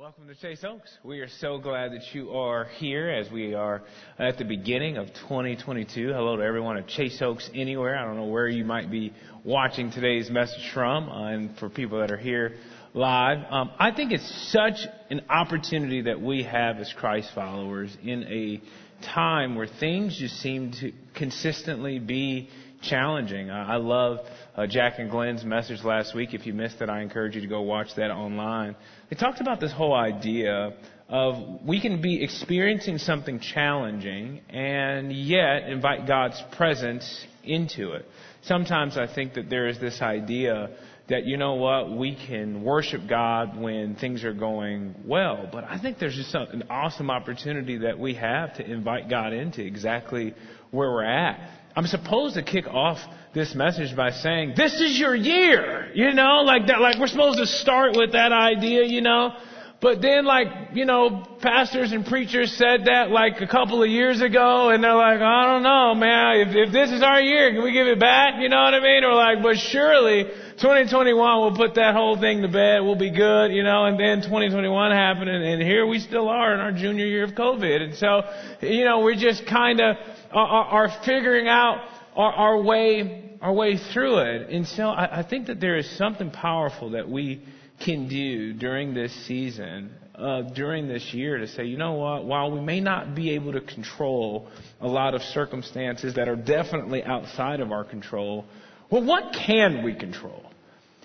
Welcome 0.00 0.28
to 0.28 0.34
Chase 0.34 0.64
Oaks. 0.64 0.90
We 1.04 1.20
are 1.20 1.28
so 1.28 1.58
glad 1.58 1.92
that 1.92 2.14
you 2.14 2.30
are 2.30 2.64
here 2.78 3.10
as 3.10 3.30
we 3.30 3.52
are 3.52 3.82
at 4.18 4.38
the 4.38 4.46
beginning 4.46 4.96
of 4.96 5.08
2022. 5.28 6.08
Hello 6.08 6.38
to 6.38 6.42
everyone 6.42 6.78
at 6.78 6.86
Chase 6.86 7.20
Oaks 7.20 7.50
anywhere. 7.54 7.98
I 7.98 8.06
don't 8.06 8.16
know 8.16 8.24
where 8.24 8.48
you 8.48 8.64
might 8.64 8.90
be 8.90 9.12
watching 9.44 9.92
today's 9.92 10.30
message 10.30 10.70
from, 10.72 11.10
uh, 11.10 11.28
and 11.32 11.58
for 11.58 11.68
people 11.68 12.00
that 12.00 12.10
are 12.10 12.16
here 12.16 12.56
live. 12.94 13.40
Um, 13.50 13.72
I 13.78 13.90
think 13.90 14.12
it's 14.12 14.50
such 14.50 14.78
an 15.10 15.20
opportunity 15.28 16.00
that 16.00 16.18
we 16.18 16.44
have 16.44 16.78
as 16.78 16.90
Christ 16.96 17.32
followers 17.34 17.94
in 18.02 18.22
a 18.22 18.62
time 19.04 19.54
where 19.54 19.66
things 19.66 20.16
just 20.18 20.36
seem 20.36 20.72
to 20.80 20.92
consistently 21.14 21.98
be 21.98 22.48
challenging. 22.82 23.50
I 23.50 23.76
love 23.76 24.18
uh, 24.56 24.66
Jack 24.66 24.98
and 24.98 25.10
Glenn's 25.10 25.44
message 25.44 25.82
last 25.84 26.14
week. 26.14 26.34
If 26.34 26.46
you 26.46 26.52
missed 26.52 26.80
it, 26.80 26.88
I 26.88 27.02
encourage 27.02 27.34
you 27.34 27.40
to 27.40 27.46
go 27.46 27.62
watch 27.62 27.88
that 27.96 28.10
online. 28.10 28.76
They 29.08 29.16
talked 29.16 29.40
about 29.40 29.60
this 29.60 29.72
whole 29.72 29.94
idea 29.94 30.74
of 31.08 31.62
we 31.66 31.80
can 31.80 32.00
be 32.00 32.22
experiencing 32.22 32.98
something 32.98 33.40
challenging 33.40 34.40
and 34.48 35.12
yet 35.12 35.68
invite 35.68 36.06
God's 36.06 36.40
presence 36.56 37.26
into 37.42 37.92
it. 37.92 38.06
Sometimes 38.42 38.96
I 38.96 39.12
think 39.12 39.34
that 39.34 39.50
there 39.50 39.66
is 39.66 39.78
this 39.80 40.00
idea 40.00 40.70
that, 41.08 41.24
you 41.26 41.36
know 41.36 41.54
what, 41.54 41.90
we 41.90 42.16
can 42.28 42.62
worship 42.62 43.02
God 43.08 43.60
when 43.60 43.96
things 43.96 44.24
are 44.24 44.32
going 44.32 44.94
well. 45.04 45.48
But 45.50 45.64
I 45.64 45.78
think 45.78 45.98
there's 45.98 46.14
just 46.14 46.34
an 46.34 46.62
awesome 46.70 47.10
opportunity 47.10 47.78
that 47.78 47.98
we 47.98 48.14
have 48.14 48.54
to 48.54 48.64
invite 48.64 49.10
God 49.10 49.32
into 49.32 49.60
exactly 49.64 50.34
where 50.70 50.90
we're 50.90 51.04
at. 51.04 51.50
I'm 51.76 51.86
supposed 51.86 52.34
to 52.34 52.42
kick 52.42 52.66
off 52.66 52.98
this 53.32 53.54
message 53.54 53.94
by 53.96 54.10
saying, 54.10 54.54
this 54.56 54.74
is 54.80 54.98
your 54.98 55.14
year, 55.14 55.90
you 55.94 56.12
know, 56.12 56.42
like 56.44 56.66
that, 56.66 56.80
like 56.80 56.98
we're 56.98 57.06
supposed 57.06 57.38
to 57.38 57.46
start 57.46 57.96
with 57.96 58.12
that 58.12 58.32
idea, 58.32 58.84
you 58.84 59.00
know. 59.00 59.32
But 59.80 60.02
then 60.02 60.26
like, 60.26 60.74
you 60.74 60.84
know, 60.84 61.26
pastors 61.40 61.92
and 61.92 62.04
preachers 62.04 62.52
said 62.52 62.84
that 62.84 63.10
like 63.10 63.40
a 63.40 63.46
couple 63.46 63.82
of 63.82 63.88
years 63.88 64.20
ago 64.20 64.68
and 64.68 64.84
they're 64.84 64.94
like, 64.94 65.20
I 65.20 65.46
don't 65.46 65.62
know, 65.62 65.94
man, 65.94 66.48
if, 66.48 66.68
if 66.68 66.72
this 66.72 66.90
is 66.90 67.02
our 67.02 67.20
year, 67.20 67.50
can 67.52 67.62
we 67.62 67.72
give 67.72 67.86
it 67.86 67.98
back? 67.98 68.34
You 68.40 68.50
know 68.50 68.62
what 68.62 68.74
I 68.74 68.80
mean? 68.80 69.04
Or 69.04 69.14
like, 69.14 69.42
but 69.42 69.56
surely 69.56 70.24
2021 70.60 71.16
will 71.16 71.56
put 71.56 71.76
that 71.76 71.94
whole 71.94 72.20
thing 72.20 72.42
to 72.42 72.48
bed. 72.48 72.80
We'll 72.80 72.98
be 72.98 73.10
good, 73.10 73.52
you 73.52 73.62
know, 73.62 73.86
and 73.86 73.98
then 73.98 74.20
2021 74.20 74.92
happened 74.92 75.30
and, 75.30 75.42
and 75.42 75.62
here 75.62 75.86
we 75.86 75.98
still 75.98 76.28
are 76.28 76.52
in 76.52 76.60
our 76.60 76.72
junior 76.72 77.06
year 77.06 77.24
of 77.24 77.30
COVID. 77.30 77.80
And 77.80 77.94
so, 77.94 78.20
you 78.60 78.84
know, 78.84 79.00
we're 79.00 79.14
just 79.14 79.46
kind 79.46 79.80
of 79.80 79.96
are, 80.32 80.88
are, 80.88 80.88
figuring 81.04 81.48
out 81.48 81.84
our, 82.16 82.32
our 82.32 82.62
way, 82.62 83.36
our 83.40 83.52
way 83.52 83.76
through 83.92 84.18
it. 84.18 84.50
And 84.50 84.66
so 84.66 84.88
I, 84.88 85.20
I 85.20 85.22
think 85.22 85.46
that 85.46 85.60
there 85.60 85.76
is 85.76 85.88
something 85.96 86.30
powerful 86.30 86.90
that 86.90 87.08
we 87.08 87.42
can 87.80 88.08
do 88.08 88.52
during 88.52 88.94
this 88.94 89.12
season, 89.26 89.92
uh, 90.14 90.42
during 90.42 90.86
this 90.86 91.14
year 91.14 91.38
to 91.38 91.48
say, 91.48 91.64
you 91.64 91.78
know 91.78 91.92
what, 91.92 92.24
while 92.24 92.50
we 92.50 92.60
may 92.60 92.80
not 92.80 93.14
be 93.14 93.30
able 93.30 93.52
to 93.52 93.60
control 93.60 94.48
a 94.80 94.88
lot 94.88 95.14
of 95.14 95.22
circumstances 95.22 96.14
that 96.14 96.28
are 96.28 96.36
definitely 96.36 97.02
outside 97.02 97.60
of 97.60 97.72
our 97.72 97.84
control, 97.84 98.44
well, 98.90 99.02
what 99.02 99.32
can 99.32 99.82
we 99.82 99.94
control? 99.94 100.49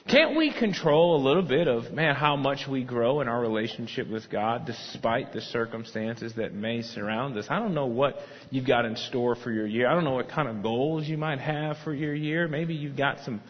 Can't 0.07 0.37
we 0.37 0.53
control 0.53 1.15
a 1.15 1.21
little 1.25 1.41
bit 1.41 1.67
of, 1.67 1.91
man, 1.91 2.13
how 2.13 2.35
much 2.35 2.67
we 2.69 2.83
grow 2.83 3.21
in 3.21 3.27
our 3.27 3.41
relationship 3.41 4.07
with 4.07 4.29
God 4.29 4.67
despite 4.67 5.33
the 5.33 5.41
circumstances 5.41 6.33
that 6.35 6.53
may 6.53 6.83
surround 6.83 7.35
us? 7.39 7.47
I 7.49 7.57
don't 7.57 7.73
know 7.73 7.87
what 7.87 8.19
you've 8.51 8.67
got 8.67 8.85
in 8.85 8.97
store 8.97 9.35
for 9.35 9.49
your 9.49 9.65
year. 9.65 9.89
I 9.89 9.95
don't 9.95 10.03
know 10.03 10.11
what 10.11 10.29
kind 10.29 10.47
of 10.47 10.61
goals 10.61 11.07
you 11.07 11.17
might 11.17 11.39
have 11.39 11.77
for 11.83 11.91
your 11.91 12.13
year. 12.13 12.47
Maybe 12.47 12.75
you've 12.75 12.95
got 12.95 13.21
some 13.25 13.41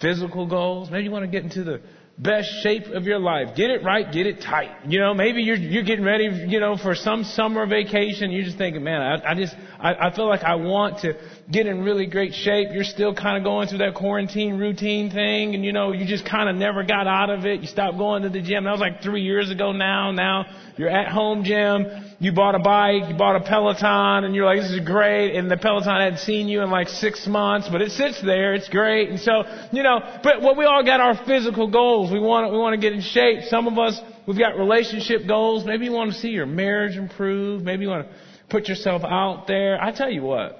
physical 0.00 0.46
goals. 0.46 0.90
Maybe 0.90 1.04
you 1.04 1.10
want 1.10 1.24
to 1.24 1.30
get 1.30 1.44
into 1.44 1.62
the 1.62 1.82
best 2.18 2.48
shape 2.62 2.86
of 2.86 3.04
your 3.04 3.18
life. 3.18 3.54
Get 3.54 3.70
it 3.70 3.84
right, 3.84 4.10
get 4.10 4.26
it 4.26 4.40
tight. 4.40 4.70
You 4.86 4.98
know, 4.98 5.14
maybe 5.14 5.42
you're 5.42 5.56
you're 5.56 5.84
getting 5.84 6.04
ready, 6.04 6.24
you 6.24 6.58
know, 6.58 6.76
for 6.76 6.94
some 6.94 7.24
summer 7.24 7.66
vacation. 7.66 8.30
You're 8.30 8.44
just 8.44 8.58
thinking, 8.58 8.82
man, 8.82 9.00
I, 9.00 9.30
I 9.30 9.34
just 9.34 9.54
I, 9.78 9.94
I 9.94 10.14
feel 10.14 10.28
like 10.28 10.42
I 10.42 10.56
want 10.56 10.98
to 11.00 11.14
get 11.50 11.66
in 11.66 11.84
really 11.84 12.06
great 12.06 12.34
shape. 12.34 12.68
You're 12.72 12.84
still 12.84 13.14
kind 13.14 13.36
of 13.38 13.44
going 13.44 13.68
through 13.68 13.78
that 13.78 13.94
quarantine 13.94 14.58
routine 14.58 15.10
thing, 15.10 15.54
and 15.54 15.64
you 15.64 15.72
know, 15.72 15.92
you 15.92 16.06
just 16.06 16.24
kind 16.24 16.48
of 16.48 16.56
never 16.56 16.82
got 16.82 17.06
out 17.06 17.30
of 17.30 17.46
it. 17.46 17.60
You 17.60 17.66
stopped 17.66 17.96
going 17.96 18.22
to 18.22 18.28
the 18.28 18.42
gym. 18.42 18.64
That 18.64 18.72
was 18.72 18.80
like 18.80 19.02
three 19.02 19.22
years 19.22 19.50
ago 19.50 19.72
now. 19.72 20.10
Now 20.10 20.46
you're 20.76 20.90
at 20.90 21.08
home 21.08 21.44
gym. 21.44 22.07
You 22.20 22.32
bought 22.32 22.56
a 22.56 22.58
bike, 22.58 23.08
you 23.08 23.14
bought 23.14 23.36
a 23.36 23.40
Peloton, 23.40 24.24
and 24.24 24.34
you're 24.34 24.44
like, 24.44 24.60
this 24.60 24.72
is 24.72 24.80
great. 24.80 25.36
And 25.36 25.48
the 25.48 25.56
Peloton 25.56 26.00
hadn't 26.00 26.18
seen 26.18 26.48
you 26.48 26.62
in 26.62 26.70
like 26.70 26.88
six 26.88 27.28
months, 27.28 27.68
but 27.70 27.80
it 27.80 27.92
sits 27.92 28.20
there. 28.20 28.54
It's 28.54 28.68
great. 28.68 29.08
And 29.08 29.20
so, 29.20 29.44
you 29.70 29.84
know, 29.84 30.00
but 30.24 30.42
well, 30.42 30.56
we 30.56 30.64
all 30.64 30.82
got 30.84 30.98
our 30.98 31.14
physical 31.26 31.70
goals. 31.70 32.10
We 32.10 32.18
want 32.18 32.50
we 32.50 32.58
want 32.58 32.74
to 32.74 32.80
get 32.80 32.92
in 32.92 33.02
shape. 33.02 33.44
Some 33.44 33.68
of 33.68 33.78
us 33.78 34.00
we've 34.26 34.38
got 34.38 34.58
relationship 34.58 35.28
goals. 35.28 35.64
Maybe 35.64 35.84
you 35.84 35.92
want 35.92 36.12
to 36.12 36.18
see 36.18 36.30
your 36.30 36.46
marriage 36.46 36.96
improve. 36.96 37.62
Maybe 37.62 37.84
you 37.84 37.90
want 37.90 38.08
to 38.08 38.14
put 38.48 38.66
yourself 38.66 39.02
out 39.04 39.46
there. 39.46 39.80
I 39.80 39.92
tell 39.92 40.10
you 40.10 40.22
what, 40.22 40.58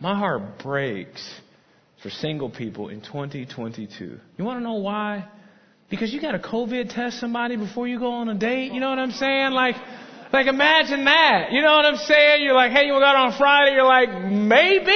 my 0.00 0.18
heart 0.18 0.58
breaks 0.58 1.22
for 2.02 2.10
single 2.10 2.50
people 2.50 2.88
in 2.88 3.02
2022. 3.02 4.18
You 4.36 4.44
want 4.44 4.58
to 4.58 4.64
know 4.64 4.74
why? 4.74 5.28
Because 5.88 6.12
you 6.12 6.20
got 6.20 6.32
to 6.32 6.38
COVID 6.38 6.92
test 6.92 7.20
somebody 7.20 7.56
before 7.56 7.86
you 7.86 8.00
go 8.00 8.10
on 8.10 8.28
a 8.28 8.34
date. 8.34 8.72
You 8.72 8.80
know 8.80 8.88
what 8.88 8.98
I'm 8.98 9.12
saying? 9.12 9.52
Like, 9.52 9.76
like 10.32 10.46
imagine 10.46 11.04
that. 11.04 11.52
You 11.52 11.60
know 11.62 11.76
what 11.76 11.84
I'm 11.84 11.96
saying? 11.96 12.42
You're 12.42 12.54
like, 12.54 12.72
hey, 12.72 12.86
you 12.86 12.98
got 12.98 13.16
on 13.16 13.32
Friday. 13.36 13.74
You're 13.74 13.84
like, 13.84 14.08
maybe 14.30 14.90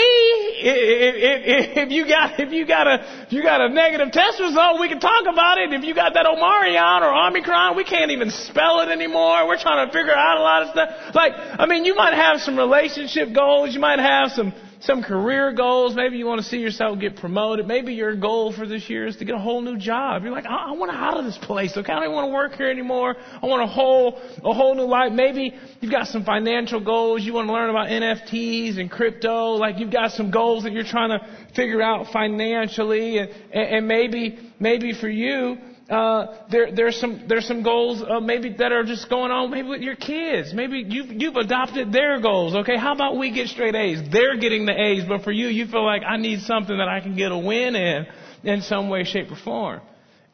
if, 0.64 1.76
if 1.76 1.91
you 1.91 2.08
got 2.08 2.41
if 2.41 2.52
you 2.52 2.66
got 2.66 2.86
a 2.86 3.24
if 3.26 3.32
you 3.32 3.42
got 3.42 3.60
a 3.60 3.69
negative 3.69 4.12
test 4.12 4.41
result, 4.41 4.80
we 4.80 4.88
can 4.88 5.00
talk 5.00 5.25
about 5.30 5.58
it. 5.58 5.72
If 5.72 5.84
you 5.84 5.94
got 5.94 6.14
that 6.14 6.26
Omarion 6.26 7.02
or 7.02 7.12
Omicron, 7.12 7.76
we 7.76 7.84
can't 7.84 8.10
even 8.10 8.30
spell 8.30 8.80
it 8.80 8.88
anymore. 8.88 9.46
We're 9.46 9.58
trying 9.58 9.86
to 9.86 9.92
figure 9.92 10.14
out 10.14 10.38
a 10.38 10.42
lot 10.42 10.62
of 10.62 10.69
stuff. 10.70 11.14
Like, 11.14 11.32
I 11.36 11.66
mean, 11.66 11.84
you 11.84 11.94
might 11.94 12.14
have 12.14 12.41
some 12.41 12.56
relationship 12.56 13.34
goals. 13.34 13.75
You 13.75 13.80
might 13.80 13.98
have 13.98 14.32
some 14.32 14.54
some 14.81 15.03
career 15.03 15.53
goals. 15.53 15.94
Maybe 15.94 16.16
you 16.16 16.26
want 16.26 16.41
to 16.41 16.47
see 16.47 16.59
yourself 16.59 16.98
get 16.98 17.16
promoted. 17.16 17.66
Maybe 17.66 17.94
your 17.94 18.14
goal 18.14 18.53
for 18.53 18.66
this 18.66 18.88
year 18.88 19.06
is 19.06 19.16
to 19.16 19.25
get 19.25 19.34
a 19.34 19.38
whole 19.38 19.60
new 19.60 19.76
job. 19.78 20.22
You're 20.22 20.32
like, 20.32 20.47
I, 20.47 20.69
I 20.69 20.72
want 20.72 20.92
out 20.92 21.16
of 21.16 21.25
this 21.25 21.38
place. 21.38 21.76
Okay, 21.76 21.92
I 21.92 22.00
don't 22.00 22.12
want 22.12 22.28
to 22.28 22.34
work 22.34 22.54
here 22.54 22.70
anymore. 22.70 23.16
I 23.19 23.47
want 23.47 23.62
a 23.62 23.66
whole, 23.66 24.20
a 24.44 24.53
whole 24.53 24.75
new 24.75 24.84
life. 24.84 25.12
Maybe 25.12 25.54
you've 25.81 25.92
got 25.92 26.06
some 26.09 26.25
financial 26.25 26.81
goals. 26.81 27.22
You 27.22 27.34
want 27.34 27.48
to 27.48 27.53
learn 27.53 27.70
about 27.70 27.88
NFTs 27.88 28.78
and 28.78 28.91
crypto. 28.91 29.53
Like 29.53 29.78
you've 29.78 29.92
got 29.92 30.12
some 30.12 30.31
goals 30.31 30.64
that 30.64 30.72
you're 30.72 30.84
trying 30.84 31.10
to 31.10 31.26
figure 31.54 31.82
out 31.82 32.12
financially. 32.12 33.19
And, 33.19 33.31
and, 33.53 33.69
and 33.76 33.88
maybe, 33.88 34.38
maybe 34.60 34.93
for 34.93 35.08
you, 35.08 35.58
uh, 35.88 36.47
there, 36.50 36.72
there's 36.72 36.98
some 36.98 37.26
there's 37.28 37.47
some 37.47 37.62
goals 37.62 38.02
uh, 38.02 38.19
maybe 38.19 38.54
that 38.58 38.72
are 38.72 38.82
just 38.82 39.08
going 39.08 39.30
on 39.30 39.50
maybe 39.50 39.69
with 39.69 39.82
your 39.82 39.94
kids. 39.94 40.52
Maybe 40.52 40.84
you've 40.86 41.12
you've 41.12 41.36
adopted 41.36 41.92
their 41.92 42.20
goals. 42.20 42.56
Okay, 42.56 42.76
how 42.76 42.92
about 42.92 43.16
we 43.16 43.30
get 43.30 43.48
straight 43.48 43.76
A's? 43.76 44.00
They're 44.10 44.36
getting 44.36 44.66
the 44.66 44.72
A's, 44.72 45.04
but 45.04 45.22
for 45.22 45.30
you, 45.30 45.46
you 45.46 45.66
feel 45.66 45.84
like 45.84 46.02
I 46.02 46.16
need 46.16 46.41
something 46.41 46.76
that 46.76 46.88
I 46.88 47.00
can 47.00 47.14
get 47.14 47.30
a 47.30 47.38
win 47.38 47.76
in 47.76 48.06
in 48.42 48.62
some 48.62 48.88
way, 48.88 49.04
shape, 49.04 49.30
or 49.30 49.36
form. 49.36 49.80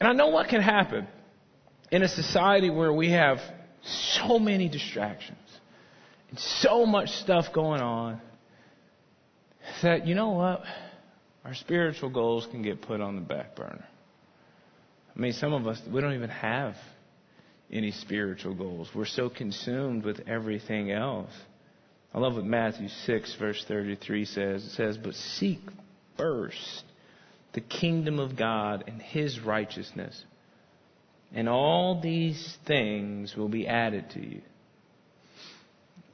And 0.00 0.08
I 0.08 0.12
know 0.14 0.28
what 0.28 0.48
can 0.48 0.62
happen 0.62 1.06
in 1.90 2.02
a 2.02 2.08
society 2.08 2.70
where 2.70 2.92
we 2.92 3.10
have 3.10 3.38
so 3.82 4.38
many 4.38 4.68
distractions 4.68 5.38
and 6.30 6.38
so 6.38 6.86
much 6.86 7.10
stuff 7.10 7.52
going 7.52 7.82
on 7.82 8.22
that 9.82 10.06
you 10.06 10.14
know 10.14 10.30
what, 10.30 10.62
our 11.44 11.54
spiritual 11.54 12.08
goals 12.08 12.46
can 12.50 12.62
get 12.62 12.80
put 12.80 13.02
on 13.02 13.16
the 13.16 13.20
back 13.20 13.54
burner. 13.54 13.86
I 15.14 15.18
mean, 15.18 15.32
some 15.32 15.52
of 15.52 15.66
us, 15.66 15.80
we 15.90 16.00
don't 16.00 16.14
even 16.14 16.30
have 16.30 16.74
any 17.70 17.90
spiritual 17.90 18.54
goals. 18.54 18.90
We're 18.94 19.06
so 19.06 19.28
consumed 19.28 20.04
with 20.04 20.20
everything 20.26 20.90
else. 20.90 21.30
I 22.14 22.18
love 22.18 22.34
what 22.34 22.44
Matthew 22.44 22.88
6, 22.88 23.36
verse 23.38 23.64
33 23.66 24.24
says. 24.26 24.64
It 24.64 24.70
says, 24.70 24.98
But 24.98 25.14
seek 25.14 25.60
first 26.16 26.84
the 27.54 27.60
kingdom 27.60 28.18
of 28.18 28.36
God 28.36 28.84
and 28.86 29.00
his 29.00 29.40
righteousness, 29.40 30.22
and 31.34 31.48
all 31.48 32.00
these 32.00 32.58
things 32.66 33.34
will 33.36 33.48
be 33.48 33.66
added 33.66 34.10
to 34.10 34.20
you. 34.20 34.42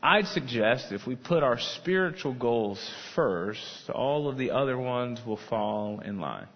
I'd 0.01 0.27
suggest 0.27 0.93
if 0.93 1.07
we 1.09 1.17
put 1.17 1.43
our 1.43 1.59
spiritual 1.59 2.33
goals 2.33 2.79
first, 3.17 3.91
all 3.93 4.29
of 4.29 4.39
the 4.39 4.53
other 4.53 4.79
ones 4.79 5.21
will 5.27 5.41
fall 5.49 6.01
in 6.01 6.21
line. 6.21 6.47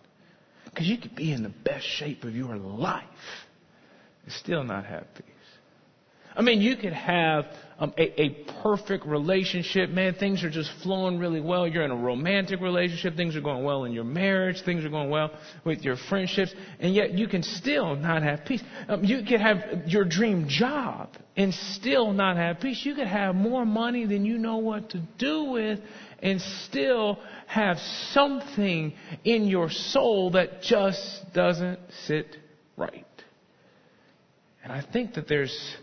Because 0.72 0.88
you 0.88 0.98
could 0.98 1.14
be 1.14 1.32
in 1.32 1.42
the 1.42 1.50
best 1.50 1.84
shape 1.84 2.24
of 2.24 2.34
your 2.34 2.56
life 2.56 3.04
and 4.24 4.32
still 4.32 4.64
not 4.64 4.86
have 4.86 5.06
peace. 5.14 5.26
I 6.34 6.40
mean, 6.40 6.62
you 6.62 6.76
could 6.76 6.94
have 6.94 7.44
um, 7.78 7.92
a, 7.98 8.22
a 8.22 8.28
perfect 8.62 9.04
relationship. 9.04 9.90
Man, 9.90 10.14
things 10.14 10.42
are 10.44 10.50
just 10.50 10.70
flowing 10.82 11.18
really 11.18 11.40
well. 11.40 11.68
You're 11.68 11.84
in 11.84 11.90
a 11.90 11.96
romantic 11.96 12.60
relationship. 12.60 13.16
Things 13.16 13.36
are 13.36 13.42
going 13.42 13.64
well 13.64 13.84
in 13.84 13.92
your 13.92 14.04
marriage. 14.04 14.62
Things 14.64 14.84
are 14.84 14.88
going 14.88 15.10
well 15.10 15.30
with 15.64 15.82
your 15.82 15.96
friendships. 16.08 16.54
And 16.80 16.94
yet 16.94 17.12
you 17.12 17.28
can 17.28 17.42
still 17.42 17.96
not 17.96 18.22
have 18.22 18.46
peace. 18.46 18.62
Um, 18.88 19.04
you 19.04 19.22
could 19.24 19.40
have 19.40 19.82
your 19.86 20.04
dream 20.04 20.48
job 20.48 21.10
and 21.36 21.52
still 21.52 22.12
not 22.12 22.36
have 22.36 22.60
peace. 22.60 22.80
You 22.84 22.94
could 22.94 23.08
have 23.08 23.34
more 23.34 23.66
money 23.66 24.06
than 24.06 24.24
you 24.24 24.38
know 24.38 24.56
what 24.56 24.90
to 24.90 25.02
do 25.18 25.44
with 25.44 25.80
and 26.22 26.40
still 26.40 27.18
have 27.46 27.78
something 28.12 28.94
in 29.24 29.46
your 29.46 29.68
soul 29.70 30.30
that 30.30 30.62
just 30.62 31.24
doesn't 31.34 31.80
sit 32.06 32.36
right. 32.76 33.04
And 34.62 34.72
I 34.72 34.82
think 34.92 35.14
that 35.14 35.28
there's 35.28 35.76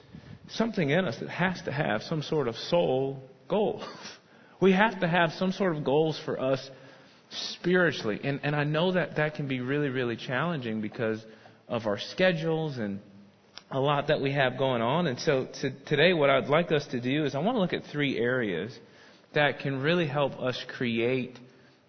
something 0.50 0.90
in 0.90 1.06
us 1.06 1.18
that 1.20 1.30
has 1.30 1.62
to 1.64 1.72
have 1.72 2.02
some 2.04 2.22
sort 2.22 2.48
of 2.48 2.56
soul 2.56 3.22
goals. 3.48 3.84
We 4.62 4.74
have 4.74 5.00
to 5.00 5.08
have 5.08 5.32
some 5.32 5.54
sort 5.54 5.78
of 5.78 5.86
goals 5.86 6.20
for 6.26 6.38
us 6.38 6.70
spiritually. 7.30 8.20
And, 8.26 8.42
and 8.44 8.54
I 8.54 8.66
know 8.66 8.92
that 8.92 9.16
that 9.16 9.36
can 9.36 9.48
be 9.48 9.62
really, 9.62 9.88
really 9.88 10.18
challenging 10.18 10.82
because 10.82 11.24
of 11.70 11.88
our 11.88 11.98
schedules 11.98 12.78
and 12.78 13.00
a 13.72 13.80
lot 13.80 14.08
that 14.08 14.20
we 14.20 14.34
have 14.34 14.58
going 14.58 14.82
on. 14.82 15.08
And 15.08 15.18
so 15.18 15.48
to, 15.62 15.72
today, 15.86 16.12
what 16.12 16.30
I'd 16.30 16.48
like 16.50 16.74
us 16.74 16.86
to 16.88 17.00
do 17.00 17.24
is 17.24 17.36
I 17.36 17.40
want 17.40 17.56
to 17.56 17.62
look 17.62 17.72
at 17.72 17.90
three 17.90 18.18
areas 18.18 18.78
that 19.34 19.60
can 19.60 19.82
really 19.82 20.08
help 20.08 20.40
us 20.40 20.64
create 20.78 21.38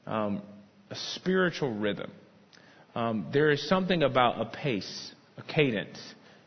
um, 0.06 0.42
a 0.90 0.96
spiritual 1.14 1.74
rhythm. 1.74 2.10
Um, 2.94 3.26
there 3.32 3.50
is 3.50 3.68
something 3.68 4.02
about 4.02 4.40
a 4.40 4.44
pace, 4.44 5.12
a 5.38 5.42
cadence, 5.42 5.98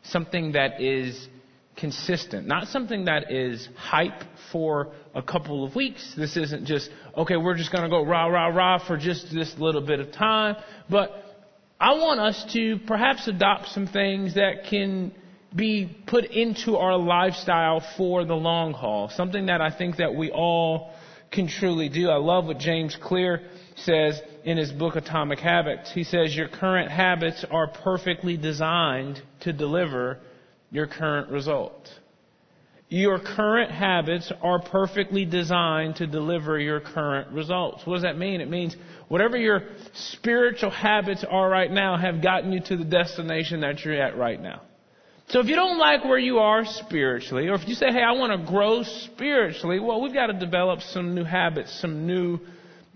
something 0.02 0.52
that 0.52 0.80
is 0.80 1.28
consistent, 1.76 2.46
not 2.46 2.68
something 2.68 3.06
that 3.06 3.32
is 3.32 3.68
hype 3.76 4.22
for 4.52 4.92
a 5.14 5.22
couple 5.22 5.64
of 5.64 5.74
weeks. 5.74 6.14
This 6.16 6.36
isn't 6.36 6.66
just, 6.66 6.90
okay, 7.16 7.36
we're 7.36 7.56
just 7.56 7.72
going 7.72 7.84
to 7.84 7.90
go 7.90 8.04
rah, 8.04 8.26
rah, 8.26 8.48
rah 8.48 8.86
for 8.86 8.96
just 8.96 9.32
this 9.32 9.54
little 9.58 9.80
bit 9.80 10.00
of 10.00 10.12
time. 10.12 10.56
But 10.88 11.10
I 11.80 11.94
want 11.94 12.20
us 12.20 12.52
to 12.52 12.78
perhaps 12.86 13.26
adopt 13.26 13.68
some 13.68 13.86
things 13.86 14.34
that 14.34 14.66
can 14.70 15.12
be 15.54 15.96
put 16.06 16.24
into 16.24 16.76
our 16.76 16.96
lifestyle 16.96 17.82
for 17.96 18.24
the 18.24 18.34
long 18.34 18.72
haul. 18.72 19.08
Something 19.10 19.46
that 19.46 19.60
I 19.60 19.70
think 19.70 19.96
that 19.96 20.14
we 20.14 20.30
all 20.30 20.92
can 21.30 21.48
truly 21.48 21.88
do. 21.88 22.08
I 22.08 22.16
love 22.16 22.46
what 22.46 22.58
James 22.58 22.96
Clear 23.00 23.42
says 23.76 24.20
in 24.44 24.56
his 24.56 24.72
book 24.72 24.96
Atomic 24.96 25.38
Habits. 25.38 25.92
He 25.92 26.04
says 26.04 26.34
your 26.34 26.48
current 26.48 26.90
habits 26.90 27.44
are 27.50 27.68
perfectly 27.68 28.36
designed 28.36 29.22
to 29.40 29.52
deliver 29.52 30.20
your 30.70 30.86
current 30.86 31.30
result. 31.30 31.88
Your 32.88 33.18
current 33.18 33.70
habits 33.70 34.32
are 34.42 34.60
perfectly 34.60 35.24
designed 35.24 35.96
to 35.96 36.06
deliver 36.06 36.58
your 36.58 36.80
current 36.80 37.32
results. 37.32 37.84
What 37.86 37.94
does 37.94 38.02
that 38.02 38.18
mean? 38.18 38.40
It 38.40 38.50
means 38.50 38.76
whatever 39.08 39.36
your 39.36 39.62
spiritual 39.94 40.70
habits 40.70 41.24
are 41.28 41.48
right 41.48 41.70
now 41.70 41.96
have 41.96 42.22
gotten 42.22 42.52
you 42.52 42.60
to 42.60 42.76
the 42.76 42.84
destination 42.84 43.60
that 43.60 43.84
you're 43.84 44.00
at 44.00 44.16
right 44.16 44.40
now. 44.40 44.62
So 45.28 45.40
if 45.40 45.46
you 45.46 45.56
don't 45.56 45.78
like 45.78 46.04
where 46.04 46.18
you 46.18 46.38
are 46.38 46.64
spiritually, 46.64 47.48
or 47.48 47.54
if 47.54 47.66
you 47.66 47.74
say, 47.74 47.86
hey, 47.90 48.02
I 48.02 48.12
want 48.12 48.38
to 48.38 48.46
grow 48.50 48.82
spiritually, 48.82 49.80
well, 49.80 50.00
we've 50.00 50.12
got 50.12 50.26
to 50.26 50.38
develop 50.38 50.80
some 50.80 51.14
new 51.14 51.24
habits, 51.24 51.80
some 51.80 52.06
new 52.06 52.40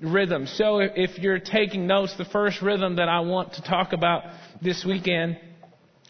rhythms. 0.02 0.52
So 0.56 0.78
if 0.80 1.18
you're 1.18 1.38
taking 1.38 1.86
notes, 1.86 2.16
the 2.16 2.26
first 2.26 2.60
rhythm 2.62 2.96
that 2.96 3.08
I 3.08 3.20
want 3.20 3.54
to 3.54 3.62
talk 3.62 3.92
about 3.92 4.24
this 4.62 4.84
weekend 4.84 5.38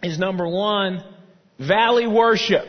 is 0.03 0.19
number 0.19 0.47
one, 0.47 1.05
valley 1.59 2.07
worship. 2.07 2.67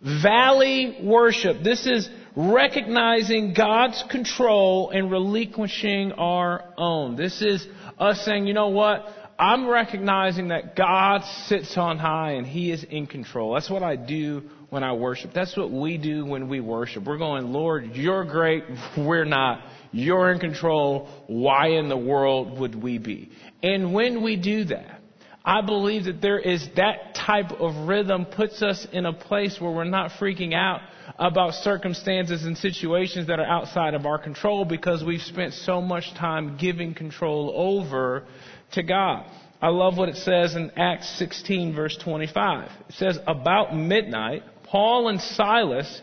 Valley 0.00 0.98
worship. 1.02 1.62
This 1.64 1.86
is 1.86 2.08
recognizing 2.36 3.54
God's 3.54 4.04
control 4.10 4.90
and 4.90 5.10
relinquishing 5.10 6.12
our 6.12 6.64
own. 6.76 7.16
This 7.16 7.40
is 7.40 7.66
us 7.98 8.22
saying, 8.24 8.46
you 8.46 8.54
know 8.54 8.68
what? 8.68 9.06
I'm 9.38 9.68
recognizing 9.68 10.48
that 10.48 10.76
God 10.76 11.22
sits 11.46 11.76
on 11.76 11.98
high 11.98 12.32
and 12.32 12.46
He 12.46 12.70
is 12.70 12.84
in 12.84 13.06
control. 13.06 13.54
That's 13.54 13.68
what 13.68 13.82
I 13.82 13.96
do 13.96 14.42
when 14.70 14.84
I 14.84 14.92
worship. 14.92 15.32
That's 15.34 15.56
what 15.56 15.70
we 15.70 15.98
do 15.98 16.24
when 16.24 16.48
we 16.48 16.60
worship. 16.60 17.04
We're 17.04 17.18
going, 17.18 17.52
Lord, 17.52 17.96
you're 17.96 18.24
great. 18.24 18.64
We're 18.96 19.24
not. 19.24 19.64
You're 19.90 20.30
in 20.32 20.38
control. 20.38 21.08
Why 21.26 21.68
in 21.68 21.88
the 21.88 21.96
world 21.96 22.58
would 22.58 22.80
we 22.80 22.98
be? 22.98 23.30
And 23.62 23.92
when 23.92 24.22
we 24.22 24.36
do 24.36 24.64
that, 24.66 25.00
I 25.44 25.60
believe 25.60 26.04
that 26.04 26.22
there 26.22 26.38
is 26.38 26.66
that 26.76 27.14
type 27.14 27.52
of 27.52 27.86
rhythm 27.86 28.24
puts 28.24 28.62
us 28.62 28.86
in 28.92 29.04
a 29.04 29.12
place 29.12 29.60
where 29.60 29.70
we're 29.70 29.84
not 29.84 30.12
freaking 30.12 30.54
out 30.54 30.80
about 31.18 31.52
circumstances 31.52 32.44
and 32.44 32.56
situations 32.56 33.26
that 33.26 33.38
are 33.38 33.46
outside 33.46 33.92
of 33.92 34.06
our 34.06 34.18
control 34.18 34.64
because 34.64 35.04
we've 35.04 35.20
spent 35.20 35.52
so 35.52 35.82
much 35.82 36.14
time 36.14 36.56
giving 36.56 36.94
control 36.94 37.52
over 37.54 38.24
to 38.74 38.82
God. 38.82 39.26
I 39.60 39.68
love 39.68 39.96
what 39.96 40.08
it 40.08 40.16
says 40.16 40.54
in 40.56 40.70
Acts 40.76 41.18
16 41.18 41.74
verse 41.74 41.96
25. 41.96 42.70
It 42.88 42.94
says, 42.94 43.18
about 43.26 43.74
midnight, 43.74 44.42
Paul 44.64 45.08
and 45.08 45.20
Silas 45.20 46.02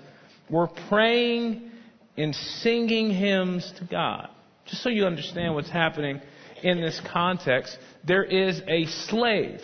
were 0.50 0.68
praying 0.90 1.72
and 2.18 2.36
singing 2.36 3.12
hymns 3.12 3.72
to 3.78 3.86
God. 3.86 4.30
Just 4.66 4.84
so 4.84 4.90
you 4.90 5.06
understand 5.06 5.54
what's 5.54 5.70
happening 5.70 6.22
in 6.64 6.82
this 6.82 7.00
context, 7.12 7.78
there 8.04 8.24
is 8.24 8.62
a 8.68 8.86
slave 8.86 9.62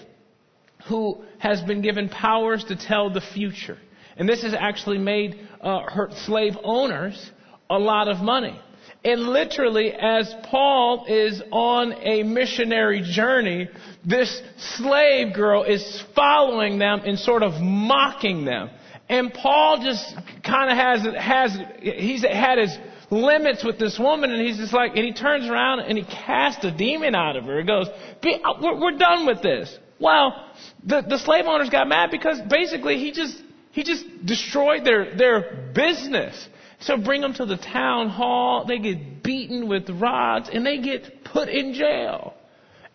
who 0.87 1.23
has 1.39 1.61
been 1.61 1.81
given 1.81 2.09
powers 2.09 2.63
to 2.65 2.75
tell 2.75 3.09
the 3.09 3.21
future. 3.21 3.77
And 4.15 4.27
this 4.27 4.43
has 4.43 4.53
actually 4.53 4.97
made 4.97 5.39
uh, 5.61 5.83
her 5.83 6.09
slave 6.25 6.53
owners 6.63 7.31
a 7.69 7.77
lot 7.77 8.07
of 8.07 8.17
money. 8.17 8.59
And 9.03 9.21
literally, 9.21 9.93
as 9.93 10.33
Paul 10.43 11.05
is 11.07 11.41
on 11.51 11.93
a 12.01 12.23
missionary 12.23 13.01
journey, 13.03 13.69
this 14.05 14.41
slave 14.57 15.33
girl 15.33 15.63
is 15.63 16.03
following 16.15 16.79
them 16.79 17.01
and 17.05 17.17
sort 17.17 17.43
of 17.43 17.61
mocking 17.61 18.43
them. 18.43 18.69
And 19.09 19.33
Paul 19.33 19.81
just 19.83 20.15
kind 20.43 20.71
of 20.71 20.77
has, 20.77 21.15
has, 21.15 21.57
he's 21.81 22.23
had 22.23 22.57
his 22.57 22.77
limits 23.09 23.63
with 23.63 23.79
this 23.79 23.97
woman 23.97 24.31
and 24.31 24.45
he's 24.45 24.57
just 24.57 24.73
like, 24.73 24.91
and 24.95 25.05
he 25.05 25.13
turns 25.13 25.47
around 25.49 25.79
and 25.79 25.97
he 25.97 26.03
casts 26.03 26.65
a 26.65 26.71
demon 26.71 27.15
out 27.15 27.37
of 27.37 27.45
her. 27.45 27.59
He 27.59 27.65
goes, 27.65 27.87
uh, 27.87 28.53
we're, 28.61 28.79
we're 28.79 28.97
done 28.97 29.25
with 29.25 29.41
this. 29.41 29.77
Well, 29.99 30.45
the, 30.83 31.01
the 31.07 31.17
slave 31.17 31.45
owners 31.45 31.69
got 31.69 31.87
mad 31.87 32.11
because 32.11 32.39
basically 32.49 32.97
he 32.97 33.11
just, 33.11 33.41
he 33.71 33.83
just 33.83 34.03
destroyed 34.25 34.83
their, 34.83 35.15
their 35.15 35.71
business. 35.73 36.47
So 36.79 36.97
bring 36.97 37.21
them 37.21 37.33
to 37.35 37.45
the 37.45 37.57
town 37.57 38.09
hall. 38.09 38.65
They 38.65 38.79
get 38.79 39.23
beaten 39.23 39.67
with 39.67 39.89
rods 39.89 40.49
and 40.51 40.65
they 40.65 40.79
get 40.79 41.23
put 41.23 41.49
in 41.49 41.73
jail. 41.73 42.33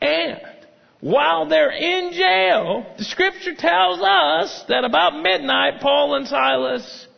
And 0.00 0.40
while 1.00 1.46
they're 1.48 1.72
in 1.72 2.12
jail, 2.12 2.86
the 2.96 3.04
scripture 3.04 3.54
tells 3.56 4.00
us 4.00 4.64
that 4.68 4.84
about 4.84 5.20
midnight, 5.20 5.80
Paul 5.80 6.14
and 6.14 6.28
Silas 6.28 7.08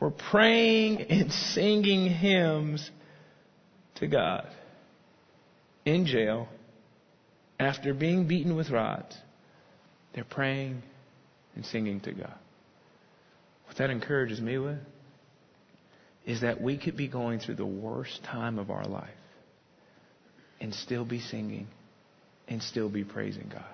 were 0.00 0.10
praying 0.10 1.02
and 1.02 1.32
singing 1.32 2.10
hymns 2.10 2.90
to 3.96 4.08
God 4.08 4.48
in 5.84 6.06
jail 6.06 6.48
after 7.60 7.94
being 7.94 8.26
beaten 8.26 8.56
with 8.56 8.70
rods. 8.70 9.16
They're 10.14 10.24
praying 10.24 10.82
and 11.54 11.64
singing 11.64 12.00
to 12.00 12.12
God. 12.12 12.34
What 13.66 13.76
that 13.76 13.90
encourages 13.90 14.40
me 14.40 14.58
with 14.58 14.78
is 16.26 16.40
that 16.40 16.60
we 16.60 16.78
could 16.78 16.96
be 16.96 17.08
going 17.08 17.38
through 17.38 17.56
the 17.56 17.66
worst 17.66 18.22
time 18.24 18.58
of 18.58 18.70
our 18.70 18.84
life 18.84 19.08
and 20.60 20.74
still 20.74 21.04
be 21.04 21.20
singing 21.20 21.66
and 22.48 22.62
still 22.62 22.88
be 22.88 23.04
praising 23.04 23.48
God. 23.52 23.64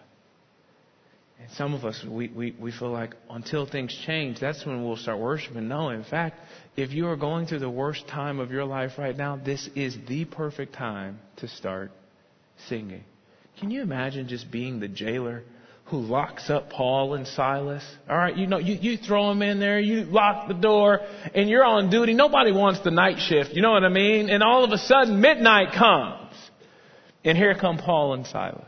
And 1.40 1.50
some 1.52 1.73
of 1.73 1.85
us, 1.85 2.04
we, 2.07 2.28
we, 2.28 2.54
we 2.61 2.71
feel 2.71 2.90
like 2.90 3.14
until 3.30 3.66
things 3.66 3.97
change, 4.04 4.40
that's 4.40 4.66
when 4.66 4.85
we'll 4.85 4.97
start 4.97 5.19
worshiping. 5.19 5.69
No, 5.69 5.88
in 5.88 6.04
fact, 6.04 6.38
if 6.76 6.90
you 6.90 7.07
are 7.09 7.16
going 7.16 7.47
through 7.47 7.61
the 7.61 7.71
worst 7.71 8.07
time 8.09 8.40
of 8.40 8.50
your 8.50 8.64
life 8.64 8.92
right 8.99 9.16
now, 9.16 9.37
this 9.37 9.69
is 9.75 9.97
the 10.07 10.26
perfect 10.26 10.75
time 10.75 11.19
to 11.37 11.49
start 11.49 11.92
singing. 12.69 13.04
Can 13.59 13.71
you 13.71 13.80
imagine 13.80 14.28
just 14.28 14.50
being 14.50 14.80
the 14.80 14.88
jailer 14.88 15.45
who 15.90 15.99
locks 15.99 16.49
up 16.49 16.70
Paul 16.70 17.14
and 17.14 17.26
Silas. 17.26 17.85
All 18.09 18.16
right, 18.16 18.37
you 18.37 18.47
know, 18.47 18.59
you, 18.59 18.75
you 18.75 18.97
throw 18.97 19.28
them 19.28 19.42
in 19.42 19.59
there, 19.59 19.80
you 19.80 20.04
lock 20.04 20.47
the 20.47 20.54
door, 20.54 21.00
and 21.35 21.49
you're 21.49 21.64
on 21.64 21.90
duty. 21.90 22.14
Nobody 22.14 22.52
wants 22.52 22.80
the 22.80 22.92
night 22.92 23.18
shift, 23.18 23.50
you 23.54 23.62
know 23.62 23.73
what 23.73 23.82
I 23.82 23.88
mean? 23.88 24.30
And 24.30 24.42
all 24.42 24.62
of 24.62 24.70
a 24.70 24.78
sudden, 24.78 25.20
midnight 25.20 25.73
comes. 25.76 26.32
And 27.25 27.37
here 27.37 27.54
come 27.54 27.76
Paul 27.76 28.14
and 28.14 28.26
Silas 28.26 28.64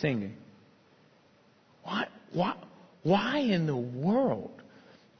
singing. 0.00 0.34
Why, 1.84 2.08
why, 2.32 2.56
why 3.02 3.38
in 3.38 3.66
the 3.66 3.76
world 3.76 4.50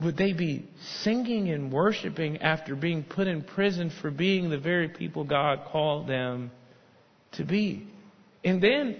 would 0.00 0.16
they 0.16 0.32
be 0.32 0.68
singing 1.02 1.50
and 1.50 1.72
worshiping 1.72 2.38
after 2.38 2.74
being 2.74 3.04
put 3.04 3.28
in 3.28 3.42
prison 3.42 3.92
for 4.00 4.10
being 4.10 4.50
the 4.50 4.58
very 4.58 4.88
people 4.88 5.24
God 5.24 5.66
called 5.70 6.08
them 6.08 6.50
to 7.32 7.44
be? 7.44 7.86
And 8.42 8.60
then 8.60 8.96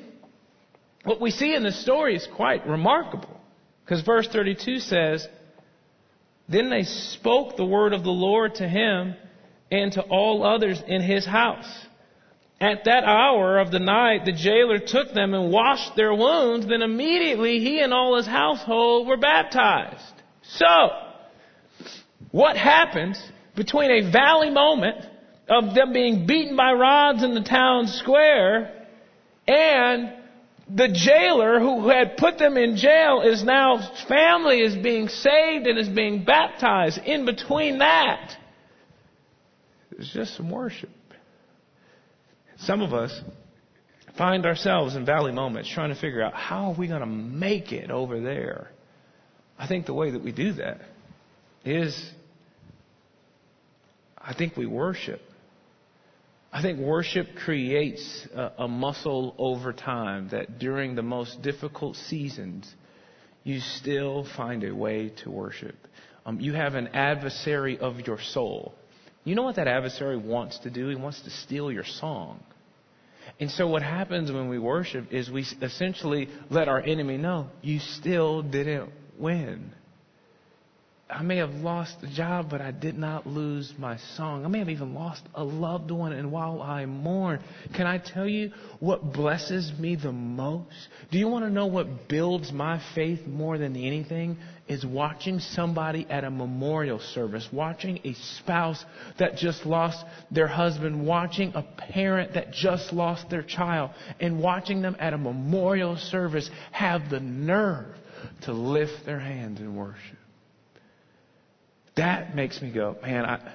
what 1.04 1.20
we 1.20 1.30
see 1.30 1.54
in 1.54 1.62
the 1.62 1.72
story 1.72 2.14
is 2.14 2.26
quite 2.34 2.66
remarkable. 2.66 3.40
Because 3.84 4.02
verse 4.02 4.28
32 4.28 4.78
says, 4.78 5.26
Then 6.48 6.70
they 6.70 6.84
spoke 6.84 7.56
the 7.56 7.64
word 7.64 7.92
of 7.92 8.04
the 8.04 8.10
Lord 8.10 8.56
to 8.56 8.68
him 8.68 9.16
and 9.70 9.92
to 9.92 10.02
all 10.02 10.44
others 10.44 10.82
in 10.86 11.02
his 11.02 11.26
house. 11.26 11.68
At 12.60 12.84
that 12.84 13.02
hour 13.02 13.58
of 13.58 13.72
the 13.72 13.80
night, 13.80 14.24
the 14.24 14.32
jailer 14.32 14.78
took 14.78 15.12
them 15.12 15.34
and 15.34 15.50
washed 15.50 15.96
their 15.96 16.14
wounds. 16.14 16.66
Then 16.68 16.82
immediately 16.82 17.58
he 17.58 17.80
and 17.80 17.92
all 17.92 18.16
his 18.16 18.26
household 18.26 19.08
were 19.08 19.16
baptized. 19.16 20.00
So, 20.42 20.90
what 22.30 22.56
happens 22.56 23.20
between 23.56 23.90
a 23.90 24.12
valley 24.12 24.50
moment 24.50 25.04
of 25.48 25.74
them 25.74 25.92
being 25.92 26.26
beaten 26.26 26.56
by 26.56 26.72
rods 26.72 27.24
in 27.24 27.34
the 27.34 27.42
town 27.42 27.88
square 27.88 28.86
and 29.48 30.12
the 30.74 30.88
jailer 30.88 31.60
who 31.60 31.88
had 31.88 32.16
put 32.16 32.38
them 32.38 32.56
in 32.56 32.76
jail 32.76 33.22
is 33.22 33.42
now, 33.44 33.78
family 34.08 34.60
is 34.60 34.74
being 34.76 35.08
saved 35.08 35.66
and 35.66 35.78
is 35.78 35.88
being 35.88 36.24
baptized. 36.24 36.98
In 36.98 37.26
between 37.26 37.78
that, 37.78 38.36
there's 39.90 40.10
just 40.12 40.36
some 40.36 40.50
worship. 40.50 40.90
Some 42.58 42.80
of 42.80 42.94
us 42.94 43.20
find 44.16 44.46
ourselves 44.46 44.94
in 44.94 45.04
valley 45.04 45.32
moments 45.32 45.70
trying 45.72 45.92
to 45.92 46.00
figure 46.00 46.22
out 46.22 46.34
how 46.34 46.72
are 46.72 46.78
we 46.78 46.86
going 46.88 47.00
to 47.00 47.06
make 47.06 47.72
it 47.72 47.90
over 47.90 48.20
there. 48.20 48.70
I 49.58 49.66
think 49.66 49.86
the 49.86 49.94
way 49.94 50.10
that 50.12 50.22
we 50.22 50.32
do 50.32 50.54
that 50.54 50.80
is 51.64 52.10
I 54.16 54.34
think 54.34 54.56
we 54.56 54.66
worship. 54.66 55.20
I 56.52 56.60
think 56.60 56.78
worship 56.78 57.28
creates 57.44 58.28
a, 58.58 58.68
muscle 58.68 59.34
over 59.38 59.72
time 59.72 60.28
that 60.32 60.58
during 60.58 60.94
the 60.94 61.02
most 61.02 61.40
difficult 61.40 61.96
seasons, 61.96 62.70
you 63.42 63.60
still 63.60 64.26
find 64.36 64.62
a 64.62 64.74
way 64.74 65.14
to 65.24 65.30
worship. 65.30 65.74
Um, 66.26 66.40
you 66.40 66.52
have 66.52 66.74
an 66.74 66.88
adversary 66.88 67.78
of 67.78 68.00
your 68.00 68.20
soul. 68.20 68.74
You 69.24 69.34
know 69.34 69.44
what 69.44 69.56
that 69.56 69.66
adversary 69.66 70.18
wants 70.18 70.58
to 70.60 70.70
do? 70.70 70.88
He 70.88 70.94
wants 70.94 71.22
to 71.22 71.30
steal 71.30 71.72
your 71.72 71.84
song. 71.84 72.42
And 73.40 73.50
so 73.50 73.66
what 73.66 73.82
happens 73.82 74.30
when 74.30 74.50
we 74.50 74.58
worship 74.58 75.10
is 75.10 75.30
we 75.30 75.46
essentially 75.62 76.28
let 76.50 76.68
our 76.68 76.80
enemy 76.80 77.16
know, 77.16 77.48
you 77.62 77.78
still 77.78 78.42
didn't 78.42 78.90
win. 79.18 79.72
I 81.12 81.22
may 81.22 81.36
have 81.36 81.54
lost 81.56 81.96
a 82.02 82.06
job, 82.06 82.48
but 82.48 82.62
I 82.62 82.70
did 82.70 82.96
not 82.96 83.26
lose 83.26 83.72
my 83.78 83.98
song. 84.16 84.44
I 84.44 84.48
may 84.48 84.60
have 84.60 84.70
even 84.70 84.94
lost 84.94 85.22
a 85.34 85.44
loved 85.44 85.90
one, 85.90 86.12
and 86.12 86.32
while 86.32 86.62
I 86.62 86.86
mourn, 86.86 87.40
can 87.74 87.86
I 87.86 87.98
tell 87.98 88.26
you 88.26 88.50
what 88.80 89.12
blesses 89.12 89.72
me 89.78 89.94
the 89.94 90.12
most? 90.12 90.88
Do 91.10 91.18
you 91.18 91.28
want 91.28 91.44
to 91.44 91.50
know 91.50 91.66
what 91.66 92.08
builds 92.08 92.50
my 92.50 92.80
faith 92.94 93.26
more 93.26 93.58
than 93.58 93.76
anything? 93.76 94.38
Is 94.68 94.86
watching 94.86 95.38
somebody 95.38 96.06
at 96.08 96.24
a 96.24 96.30
memorial 96.30 96.98
service, 96.98 97.46
watching 97.52 98.00
a 98.04 98.14
spouse 98.14 98.82
that 99.18 99.36
just 99.36 99.66
lost 99.66 100.02
their 100.30 100.46
husband, 100.46 101.04
watching 101.04 101.52
a 101.54 101.62
parent 101.62 102.34
that 102.34 102.52
just 102.52 102.92
lost 102.92 103.28
their 103.28 103.42
child, 103.42 103.90
and 104.18 104.40
watching 104.40 104.80
them 104.80 104.96
at 104.98 105.12
a 105.12 105.18
memorial 105.18 105.96
service 105.96 106.48
have 106.70 107.10
the 107.10 107.20
nerve 107.20 107.94
to 108.42 108.52
lift 108.52 109.04
their 109.04 109.20
hands 109.20 109.60
in 109.60 109.76
worship. 109.76 110.21
That 111.96 112.34
makes 112.34 112.60
me 112.62 112.72
go, 112.72 112.96
man, 113.02 113.24
I, 113.24 113.52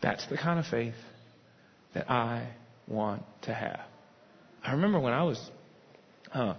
that's 0.00 0.26
the 0.28 0.36
kind 0.36 0.58
of 0.58 0.66
faith 0.66 0.94
that 1.94 2.10
I 2.10 2.48
want 2.86 3.22
to 3.42 3.54
have. 3.54 3.80
I 4.62 4.72
remember 4.72 5.00
when 5.00 5.12
I 5.12 5.22
was, 5.24 5.50
uh, 6.32 6.54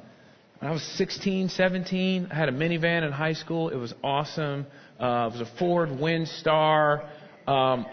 when 0.60 0.70
I 0.70 0.74
was 0.74 0.84
16, 0.98 1.50
17, 1.50 2.28
I 2.32 2.36
had 2.36 2.50
a 2.50 2.52
minivan 2.52 3.06
in 3.06 3.12
high 3.12 3.34
school. 3.34 3.70
It 3.70 3.76
was 3.76 3.94
awesome. 4.04 4.66
Uh, 5.00 5.30
it 5.32 5.40
was 5.40 5.42
a 5.42 5.58
Ford 5.60 5.90
Windstar. 5.90 7.08
Um, 7.48 7.86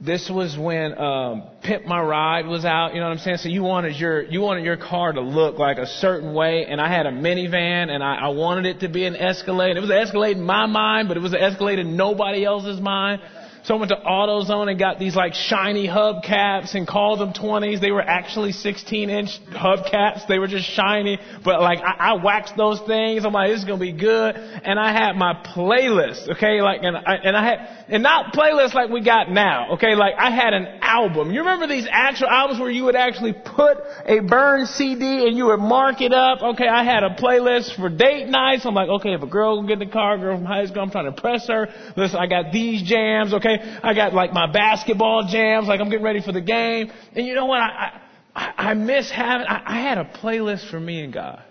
this 0.00 0.30
was 0.30 0.56
when 0.56 0.96
um, 0.98 1.42
Pimp 1.62 1.84
My 1.84 2.00
Ride 2.00 2.46
was 2.46 2.64
out. 2.64 2.94
You 2.94 3.00
know 3.00 3.06
what 3.06 3.12
I'm 3.12 3.18
saying? 3.18 3.36
So 3.38 3.50
you 3.50 3.62
wanted 3.62 3.96
your 3.96 4.22
you 4.22 4.40
wanted 4.40 4.64
your 4.64 4.78
car 4.78 5.12
to 5.12 5.20
look 5.20 5.58
like 5.58 5.76
a 5.76 5.86
certain 5.86 6.32
way, 6.32 6.64
and 6.66 6.80
I 6.80 6.88
had 6.88 7.04
a 7.04 7.10
minivan, 7.10 7.90
and 7.90 8.02
I, 8.02 8.14
I 8.16 8.28
wanted 8.28 8.64
it 8.64 8.80
to 8.80 8.88
be 8.88 9.04
an 9.04 9.14
Escalade. 9.14 9.76
It 9.76 9.80
was 9.80 9.90
an 9.90 9.98
Escalade 9.98 10.38
in 10.38 10.42
my 10.42 10.64
mind, 10.64 11.08
but 11.08 11.18
it 11.18 11.20
was 11.20 11.34
an 11.34 11.40
Escalade 11.40 11.78
in 11.78 11.96
nobody 11.96 12.44
else's 12.44 12.80
mind. 12.80 13.20
So 13.62 13.74
I 13.74 13.78
went 13.78 13.90
to 13.90 13.96
AutoZone 13.96 14.70
and 14.70 14.78
got 14.78 14.98
these 14.98 15.14
like 15.14 15.34
shiny 15.34 15.86
hubcaps 15.86 16.74
and 16.74 16.86
called 16.86 17.20
them 17.20 17.32
20s. 17.32 17.80
They 17.80 17.90
were 17.90 18.02
actually 18.02 18.52
16 18.52 19.10
inch 19.10 19.38
hubcaps. 19.50 20.26
They 20.26 20.38
were 20.38 20.46
just 20.46 20.66
shiny, 20.70 21.18
but 21.44 21.60
like 21.60 21.80
I, 21.80 22.12
I 22.12 22.24
waxed 22.24 22.56
those 22.56 22.80
things. 22.80 23.24
I'm 23.24 23.32
like, 23.32 23.50
this 23.50 23.60
is 23.60 23.64
gonna 23.66 23.78
be 23.78 23.92
good. 23.92 24.36
And 24.36 24.78
I 24.78 24.92
had 24.92 25.16
my 25.16 25.34
playlist, 25.54 26.30
okay, 26.36 26.62
like 26.62 26.82
and 26.82 26.96
I, 26.96 27.14
and 27.22 27.36
I 27.36 27.44
had 27.44 27.84
and 27.88 28.02
not 28.02 28.32
playlists 28.32 28.72
like 28.72 28.88
we 28.88 29.02
got 29.02 29.30
now, 29.30 29.72
okay, 29.74 29.94
like 29.94 30.14
I 30.16 30.30
had 30.30 30.54
an 30.54 30.66
album. 30.80 31.30
You 31.30 31.40
remember 31.40 31.66
these 31.66 31.86
actual 31.90 32.28
albums 32.28 32.60
where 32.60 32.70
you 32.70 32.84
would 32.84 32.96
actually 32.96 33.34
put 33.34 33.78
a 34.06 34.20
burn 34.20 34.66
CD 34.66 35.26
and 35.26 35.36
you 35.36 35.46
would 35.46 35.60
mark 35.60 36.00
it 36.00 36.12
up? 36.12 36.40
Okay, 36.40 36.68
I 36.68 36.82
had 36.84 37.02
a 37.02 37.10
playlist 37.10 37.76
for 37.76 37.88
date 37.88 38.28
nights. 38.28 38.64
I'm 38.64 38.74
like, 38.74 38.88
okay, 38.88 39.14
if 39.14 39.22
a 39.22 39.26
girl 39.26 39.56
will 39.56 39.66
get 39.66 39.74
in 39.82 39.88
the 39.88 39.92
car, 39.92 40.16
girl 40.18 40.36
from 40.36 40.46
high 40.46 40.64
school, 40.66 40.82
I'm 40.82 40.90
trying 40.90 41.12
to 41.12 41.20
press 41.20 41.46
her. 41.48 41.68
Listen, 41.96 42.18
I 42.18 42.26
got 42.26 42.52
these 42.52 42.82
jams, 42.82 43.34
okay. 43.34 43.49
I 43.82 43.94
got 43.94 44.14
like 44.14 44.32
my 44.32 44.50
basketball 44.50 45.28
jams, 45.30 45.66
like 45.68 45.80
I'm 45.80 45.90
getting 45.90 46.04
ready 46.04 46.22
for 46.22 46.32
the 46.32 46.40
game. 46.40 46.90
And 47.14 47.26
you 47.26 47.34
know 47.34 47.46
what? 47.46 47.60
I, 47.60 48.00
I, 48.34 48.52
I 48.56 48.74
miss 48.74 49.10
having, 49.10 49.46
I, 49.46 49.62
I 49.66 49.80
had 49.80 49.98
a 49.98 50.04
playlist 50.04 50.70
for 50.70 50.78
me 50.78 51.02
and 51.02 51.12
God. 51.12 51.42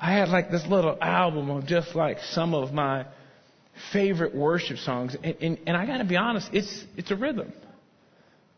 I 0.00 0.12
had 0.12 0.28
like 0.28 0.50
this 0.50 0.64
little 0.66 0.96
album 1.00 1.50
of 1.50 1.66
just 1.66 1.94
like 1.94 2.18
some 2.30 2.54
of 2.54 2.72
my 2.72 3.06
favorite 3.92 4.34
worship 4.34 4.78
songs. 4.78 5.16
And, 5.22 5.36
and, 5.40 5.58
and 5.66 5.76
I 5.76 5.86
got 5.86 5.98
to 5.98 6.04
be 6.04 6.16
honest, 6.16 6.48
it's, 6.52 6.84
it's 6.96 7.10
a 7.10 7.16
rhythm. 7.16 7.52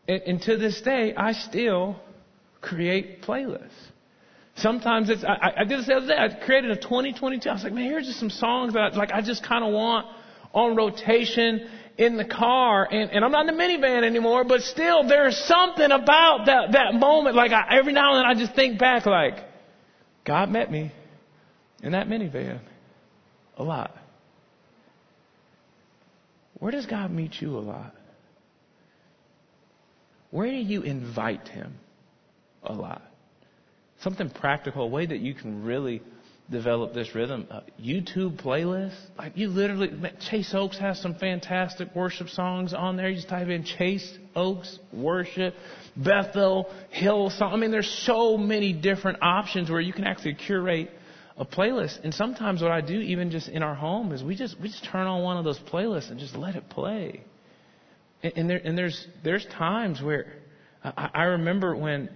And, 0.07 0.21
and, 0.23 0.41
to 0.43 0.57
this 0.57 0.81
day, 0.81 1.13
I 1.15 1.33
still 1.33 1.95
create 2.59 3.21
playlists. 3.23 3.69
Sometimes 4.55 5.09
it's, 5.09 5.23
I, 5.23 5.61
I 5.61 5.63
did 5.63 5.79
this 5.79 5.87
the 5.87 5.95
other 5.95 6.07
day. 6.07 6.17
I 6.17 6.45
created 6.45 6.71
a 6.71 6.75
2022. 6.75 7.49
I 7.49 7.53
was 7.53 7.63
like, 7.63 7.73
man, 7.73 7.85
here's 7.85 8.05
just 8.05 8.19
some 8.19 8.29
songs 8.29 8.73
that 8.73 8.79
I, 8.79 8.95
like 8.95 9.11
I 9.11 9.21
just 9.21 9.43
kind 9.43 9.63
of 9.63 9.73
want 9.73 10.07
on 10.53 10.75
rotation 10.75 11.69
in 12.01 12.17
the 12.17 12.25
car, 12.25 12.87
and, 12.91 13.11
and 13.11 13.23
I'm 13.23 13.31
not 13.31 13.47
in 13.47 13.55
the 13.55 13.61
minivan 13.61 14.03
anymore, 14.03 14.43
but 14.43 14.61
still, 14.61 15.07
there's 15.07 15.37
something 15.45 15.91
about 15.91 16.47
that, 16.47 16.71
that 16.71 16.95
moment. 16.95 17.35
Like, 17.35 17.51
I, 17.51 17.77
every 17.77 17.93
now 17.93 18.15
and 18.15 18.19
then 18.19 18.25
I 18.25 18.43
just 18.43 18.55
think 18.55 18.79
back, 18.79 19.05
like, 19.05 19.35
God 20.25 20.49
met 20.49 20.71
me 20.71 20.91
in 21.83 21.91
that 21.91 22.07
minivan 22.07 22.59
a 23.55 23.63
lot. 23.63 23.95
Where 26.55 26.71
does 26.71 26.87
God 26.87 27.11
meet 27.11 27.39
you 27.39 27.55
a 27.55 27.59
lot? 27.59 27.93
Where 30.31 30.49
do 30.49 30.57
you 30.57 30.81
invite 30.81 31.47
Him 31.49 31.75
a 32.63 32.73
lot? 32.73 33.03
Something 34.01 34.31
practical, 34.31 34.85
a 34.85 34.87
way 34.87 35.05
that 35.05 35.19
you 35.19 35.35
can 35.35 35.63
really 35.63 36.01
develop 36.51 36.93
this 36.93 37.15
rhythm. 37.15 37.47
Uh, 37.49 37.61
YouTube 37.81 38.41
playlist, 38.41 38.95
like 39.17 39.37
you 39.37 39.47
literally, 39.47 39.91
Chase 40.29 40.53
Oaks 40.53 40.77
has 40.77 41.01
some 41.01 41.15
fantastic 41.15 41.95
worship 41.95 42.29
songs 42.29 42.73
on 42.73 42.97
there. 42.97 43.09
You 43.09 43.15
just 43.15 43.29
type 43.29 43.47
in 43.47 43.63
Chase 43.63 44.17
Oaks 44.35 44.77
worship, 44.91 45.55
Bethel, 45.95 46.71
Hillsong. 46.95 47.53
I 47.53 47.55
mean, 47.55 47.71
there's 47.71 47.89
so 48.05 48.37
many 48.37 48.73
different 48.73 49.19
options 49.21 49.69
where 49.69 49.81
you 49.81 49.93
can 49.93 50.03
actually 50.03 50.35
curate 50.35 50.91
a 51.37 51.45
playlist. 51.45 52.03
And 52.03 52.13
sometimes 52.13 52.61
what 52.61 52.71
I 52.71 52.81
do, 52.81 52.99
even 52.99 53.31
just 53.31 53.47
in 53.47 53.63
our 53.63 53.75
home, 53.75 54.11
is 54.11 54.23
we 54.23 54.35
just 54.35 54.59
we 54.59 54.67
just 54.67 54.85
turn 54.85 55.07
on 55.07 55.23
one 55.23 55.37
of 55.37 55.45
those 55.45 55.59
playlists 55.59 56.11
and 56.11 56.19
just 56.19 56.35
let 56.35 56.55
it 56.55 56.69
play. 56.69 57.23
And, 58.21 58.33
and 58.35 58.49
there 58.49 58.61
and 58.63 58.77
there's 58.77 59.07
there's 59.23 59.45
times 59.57 60.01
where 60.01 60.33
I, 60.83 61.09
I 61.13 61.23
remember 61.23 61.75
when 61.75 62.09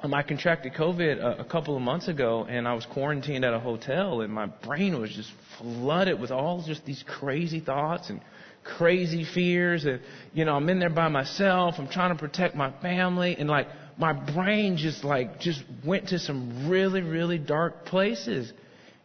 um, 0.00 0.12
I 0.12 0.22
contracted 0.22 0.74
COVID 0.74 1.18
a, 1.18 1.40
a 1.40 1.44
couple 1.44 1.74
of 1.74 1.82
months 1.82 2.08
ago, 2.08 2.44
and 2.48 2.68
I 2.68 2.74
was 2.74 2.84
quarantined 2.84 3.44
at 3.44 3.54
a 3.54 3.58
hotel, 3.58 4.20
and 4.20 4.32
my 4.32 4.46
brain 4.46 5.00
was 5.00 5.10
just 5.10 5.30
flooded 5.58 6.20
with 6.20 6.30
all 6.30 6.62
just 6.66 6.84
these 6.84 7.02
crazy 7.06 7.60
thoughts 7.60 8.10
and 8.10 8.20
crazy 8.62 9.24
fears. 9.24 9.86
And 9.86 10.00
you 10.34 10.44
know, 10.44 10.54
I'm 10.54 10.68
in 10.68 10.80
there 10.80 10.90
by 10.90 11.08
myself. 11.08 11.76
I'm 11.78 11.88
trying 11.88 12.14
to 12.14 12.18
protect 12.18 12.54
my 12.54 12.72
family, 12.82 13.36
and 13.38 13.48
like 13.48 13.68
my 13.96 14.12
brain 14.12 14.76
just 14.76 15.02
like 15.02 15.40
just 15.40 15.62
went 15.84 16.08
to 16.08 16.18
some 16.18 16.68
really, 16.68 17.00
really 17.00 17.38
dark 17.38 17.86
places. 17.86 18.52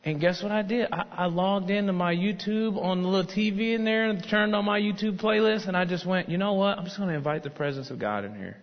And 0.03 0.19
guess 0.19 0.43
what 0.43 0.51
I 0.51 0.63
did? 0.63 0.87
I, 0.91 1.05
I 1.11 1.25
logged 1.27 1.69
into 1.69 1.93
my 1.93 2.13
YouTube 2.13 2.75
on 2.75 3.03
the 3.03 3.07
little 3.07 3.31
TV 3.31 3.75
in 3.75 3.85
there 3.85 4.09
and 4.09 4.21
turned 4.29 4.55
on 4.55 4.65
my 4.65 4.79
YouTube 4.79 5.21
playlist, 5.21 5.67
and 5.67 5.77
I 5.77 5.85
just 5.85 6.05
went, 6.05 6.27
you 6.27 6.37
know 6.37 6.53
what? 6.53 6.77
I'm 6.77 6.85
just 6.85 6.97
going 6.97 7.09
to 7.09 7.15
invite 7.15 7.43
the 7.43 7.51
presence 7.51 7.91
of 7.91 7.99
God 7.99 8.25
in 8.25 8.35
here. 8.35 8.57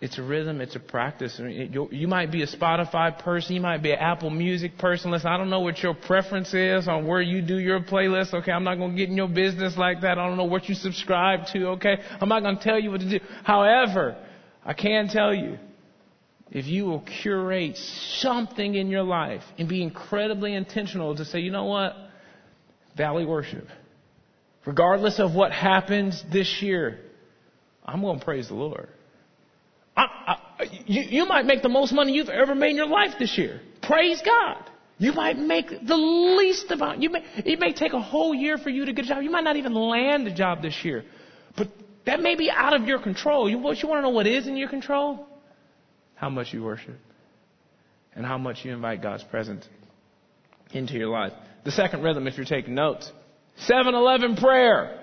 It's 0.00 0.16
a 0.16 0.22
rhythm. 0.22 0.62
It's 0.62 0.76
a 0.76 0.80
practice. 0.80 1.38
You 1.38 2.08
might 2.08 2.32
be 2.32 2.42
a 2.42 2.46
Spotify 2.46 3.18
person. 3.18 3.54
You 3.54 3.60
might 3.60 3.82
be 3.82 3.92
an 3.92 3.98
Apple 3.98 4.30
Music 4.30 4.78
person. 4.78 5.10
Listen, 5.10 5.28
I 5.28 5.36
don't 5.36 5.50
know 5.50 5.60
what 5.60 5.82
your 5.82 5.92
preference 5.92 6.54
is 6.54 6.88
on 6.88 7.06
where 7.06 7.20
you 7.20 7.42
do 7.42 7.58
your 7.58 7.80
playlist. 7.80 8.32
Okay, 8.32 8.50
I'm 8.50 8.64
not 8.64 8.76
going 8.76 8.92
to 8.92 8.96
get 8.96 9.10
in 9.10 9.16
your 9.16 9.28
business 9.28 9.76
like 9.76 10.00
that. 10.00 10.18
I 10.18 10.26
don't 10.26 10.38
know 10.38 10.44
what 10.44 10.70
you 10.70 10.74
subscribe 10.74 11.40
to. 11.52 11.68
Okay, 11.72 11.98
I'm 12.18 12.30
not 12.30 12.42
going 12.42 12.56
to 12.56 12.62
tell 12.62 12.78
you 12.78 12.90
what 12.90 13.00
to 13.00 13.10
do. 13.10 13.20
However, 13.44 14.16
I 14.64 14.72
can 14.72 15.08
tell 15.08 15.34
you, 15.34 15.58
if 16.50 16.64
you 16.64 16.86
will 16.86 17.04
curate 17.22 17.76
something 17.76 18.74
in 18.74 18.88
your 18.88 19.02
life 19.02 19.42
and 19.58 19.68
be 19.68 19.82
incredibly 19.82 20.54
intentional 20.54 21.14
to 21.14 21.26
say, 21.26 21.40
you 21.40 21.50
know 21.50 21.66
what, 21.66 21.94
Valley 22.96 23.26
Worship, 23.26 23.66
regardless 24.64 25.20
of 25.20 25.34
what 25.34 25.52
happens 25.52 26.24
this 26.32 26.62
year, 26.62 27.00
I'm 27.84 28.00
going 28.00 28.18
to 28.18 28.24
praise 28.24 28.48
the 28.48 28.54
Lord. 28.54 28.88
I, 30.06 30.64
you, 30.86 31.02
you 31.02 31.26
might 31.26 31.46
make 31.46 31.62
the 31.62 31.68
most 31.68 31.92
money 31.92 32.12
you've 32.12 32.28
ever 32.28 32.54
made 32.54 32.70
in 32.70 32.76
your 32.76 32.86
life 32.86 33.14
this 33.18 33.36
year. 33.36 33.60
Praise 33.82 34.22
God. 34.24 34.70
You 34.98 35.12
might 35.12 35.38
make 35.38 35.68
the 35.68 35.96
least 35.96 36.70
amount. 36.70 37.02
You 37.02 37.10
may, 37.10 37.24
it 37.36 37.58
may 37.58 37.72
take 37.72 37.94
a 37.94 38.00
whole 38.00 38.34
year 38.34 38.58
for 38.58 38.68
you 38.68 38.84
to 38.84 38.92
get 38.92 39.06
a 39.06 39.08
job. 39.08 39.22
You 39.22 39.30
might 39.30 39.44
not 39.44 39.56
even 39.56 39.74
land 39.74 40.26
a 40.26 40.34
job 40.34 40.62
this 40.62 40.84
year. 40.84 41.04
But 41.56 41.68
that 42.04 42.20
may 42.20 42.34
be 42.36 42.50
out 42.50 42.78
of 42.78 42.86
your 42.86 43.00
control. 43.00 43.48
You, 43.48 43.58
what, 43.58 43.82
you 43.82 43.88
want 43.88 43.98
to 43.98 44.02
know 44.02 44.10
what 44.10 44.26
is 44.26 44.46
in 44.46 44.56
your 44.56 44.68
control? 44.68 45.26
how 46.20 46.28
much 46.28 46.52
you 46.52 46.62
worship 46.62 46.98
and 48.14 48.26
how 48.26 48.36
much 48.36 48.58
you 48.62 48.72
invite 48.74 49.02
God's 49.02 49.24
presence 49.24 49.66
into 50.72 50.92
your 50.92 51.08
life. 51.08 51.32
The 51.64 51.70
second 51.70 52.02
rhythm, 52.02 52.26
if 52.26 52.36
you're 52.36 52.44
taking 52.44 52.74
notes, 52.74 53.10
7-Eleven 53.68 54.36
prayer. 54.36 55.00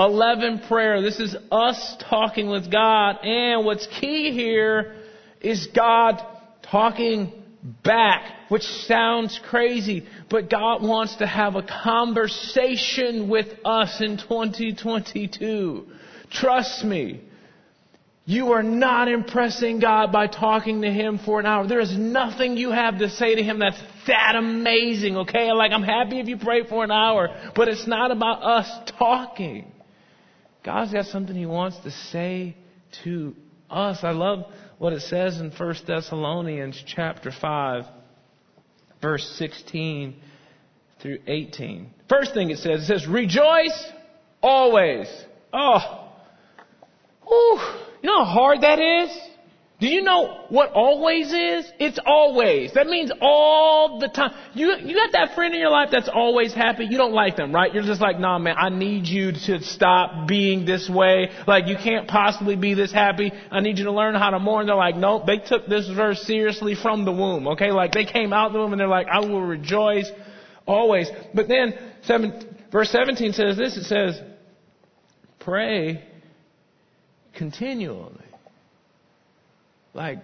7-Eleven 0.00 0.60
prayer. 0.60 1.02
This 1.02 1.20
is 1.20 1.36
us 1.52 1.96
talking 2.08 2.48
with 2.48 2.70
God. 2.72 3.18
And 3.22 3.66
what's 3.66 3.86
key 4.00 4.32
here 4.32 4.94
is 5.42 5.68
God 5.76 6.22
talking 6.62 7.32
back, 7.84 8.48
which 8.48 8.62
sounds 8.62 9.38
crazy, 9.50 10.06
but 10.30 10.48
God 10.48 10.82
wants 10.82 11.16
to 11.16 11.26
have 11.26 11.54
a 11.54 11.62
conversation 11.62 13.28
with 13.28 13.48
us 13.64 14.00
in 14.00 14.16
2022. 14.16 15.86
Trust 16.30 16.84
me. 16.84 17.20
You 18.24 18.52
are 18.52 18.62
not 18.62 19.08
impressing 19.08 19.80
God 19.80 20.12
by 20.12 20.28
talking 20.28 20.82
to 20.82 20.90
Him 20.90 21.18
for 21.18 21.40
an 21.40 21.46
hour. 21.46 21.66
There 21.66 21.80
is 21.80 21.96
nothing 21.98 22.56
you 22.56 22.70
have 22.70 22.98
to 23.00 23.10
say 23.10 23.34
to 23.34 23.42
Him 23.42 23.58
that's 23.58 23.80
that 24.06 24.34
amazing, 24.36 25.16
okay? 25.18 25.52
Like, 25.52 25.72
I'm 25.72 25.82
happy 25.82 26.20
if 26.20 26.28
you 26.28 26.38
pray 26.38 26.64
for 26.64 26.84
an 26.84 26.90
hour, 26.90 27.28
but 27.54 27.68
it's 27.68 27.86
not 27.86 28.12
about 28.12 28.42
us 28.42 28.92
talking. 28.98 29.72
God's 30.64 30.92
got 30.92 31.06
something 31.06 31.34
He 31.34 31.46
wants 31.46 31.78
to 31.84 31.90
say 31.90 32.56
to 33.04 33.34
us. 33.70 33.98
I 34.02 34.10
love 34.10 34.44
what 34.78 34.92
it 34.92 35.02
says 35.02 35.40
in 35.40 35.50
1 35.50 35.74
Thessalonians 35.86 36.82
chapter 36.86 37.30
5, 37.32 37.84
verse 39.00 39.26
16 39.38 40.16
through 41.00 41.18
18. 41.26 41.90
First 42.08 42.34
thing 42.34 42.50
it 42.50 42.58
says, 42.58 42.82
it 42.82 42.86
says, 42.86 43.06
rejoice 43.06 43.92
always. 44.42 45.06
Oh, 45.52 46.06
you 48.02 48.08
know 48.08 48.24
how 48.24 48.32
hard 48.32 48.60
that 48.62 48.78
is? 48.78 49.29
Do 49.80 49.86
you 49.86 50.02
know 50.02 50.44
what 50.50 50.72
always 50.72 51.32
is? 51.32 51.72
It's 51.78 51.98
always. 52.04 52.74
That 52.74 52.86
means 52.86 53.10
all 53.22 53.98
the 53.98 54.08
time. 54.08 54.32
You, 54.52 54.76
you 54.76 54.94
got 54.94 55.12
that 55.12 55.34
friend 55.34 55.54
in 55.54 55.60
your 55.60 55.70
life 55.70 55.88
that's 55.90 56.10
always 56.12 56.52
happy. 56.52 56.84
You 56.84 56.98
don't 56.98 57.14
like 57.14 57.36
them, 57.36 57.50
right? 57.54 57.72
You're 57.72 57.84
just 57.84 58.00
like, 58.00 58.20
nah, 58.20 58.38
man, 58.38 58.56
I 58.58 58.68
need 58.68 59.06
you 59.06 59.32
to 59.32 59.62
stop 59.62 60.28
being 60.28 60.66
this 60.66 60.90
way. 60.90 61.30
Like, 61.46 61.66
you 61.66 61.76
can't 61.82 62.06
possibly 62.06 62.56
be 62.56 62.74
this 62.74 62.92
happy. 62.92 63.32
I 63.50 63.60
need 63.60 63.78
you 63.78 63.84
to 63.84 63.92
learn 63.92 64.14
how 64.16 64.28
to 64.28 64.38
mourn. 64.38 64.66
They're 64.66 64.76
like, 64.76 64.96
nope, 64.96 65.24
they 65.26 65.38
took 65.38 65.66
this 65.66 65.88
verse 65.88 66.20
seriously 66.26 66.74
from 66.74 67.06
the 67.06 67.12
womb, 67.12 67.48
okay? 67.48 67.70
Like, 67.70 67.92
they 67.92 68.04
came 68.04 68.34
out 68.34 68.52
the 68.52 68.58
womb 68.58 68.72
and 68.72 68.80
they're 68.80 68.86
like, 68.86 69.06
I 69.06 69.20
will 69.20 69.42
rejoice 69.42 70.10
always. 70.66 71.08
But 71.32 71.48
then, 71.48 71.72
seven, 72.02 72.58
verse 72.70 72.90
17 72.90 73.32
says 73.32 73.56
this, 73.56 73.78
it 73.78 73.84
says, 73.84 74.20
pray 75.38 76.04
continually. 77.32 78.29
Like, 79.92 80.18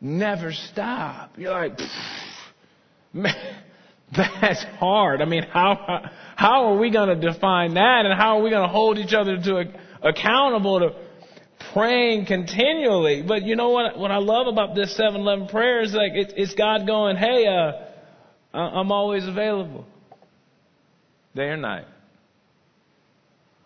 never 0.00 0.52
stop. 0.52 1.32
You're 1.36 1.52
like, 1.52 1.78
man, 3.12 3.34
that's 4.16 4.64
hard. 4.78 5.20
I 5.22 5.24
mean, 5.24 5.42
how, 5.42 6.10
how 6.36 6.72
are 6.72 6.78
we 6.78 6.90
going 6.90 7.08
to 7.08 7.32
define 7.32 7.74
that 7.74 8.06
and 8.06 8.18
how 8.18 8.38
are 8.38 8.42
we 8.42 8.50
going 8.50 8.66
to 8.66 8.72
hold 8.72 8.98
each 8.98 9.14
other 9.14 9.36
to 9.36 9.72
accountable 10.02 10.80
to 10.80 10.94
praying 11.72 12.26
continually? 12.26 13.22
But 13.26 13.42
you 13.42 13.56
know 13.56 13.70
what, 13.70 13.98
what 13.98 14.10
I 14.10 14.18
love 14.18 14.46
about 14.46 14.74
this 14.74 14.98
7-Eleven 14.98 15.48
prayer 15.48 15.82
is 15.82 15.92
like, 15.92 16.12
it's, 16.14 16.32
it's 16.36 16.54
God 16.54 16.86
going, 16.86 17.16
hey, 17.16 17.46
uh, 17.46 18.56
I'm 18.56 18.90
always 18.90 19.26
available. 19.26 19.86
Day 21.34 21.44
or 21.44 21.56
night. 21.56 21.86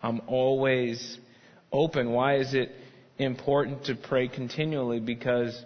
I'm 0.03 0.21
always 0.27 1.17
open. 1.71 2.11
Why 2.11 2.35
is 2.35 2.53
it 2.53 2.71
important 3.17 3.85
to 3.85 3.95
pray 3.95 4.27
continually 4.27 4.99
because 4.99 5.63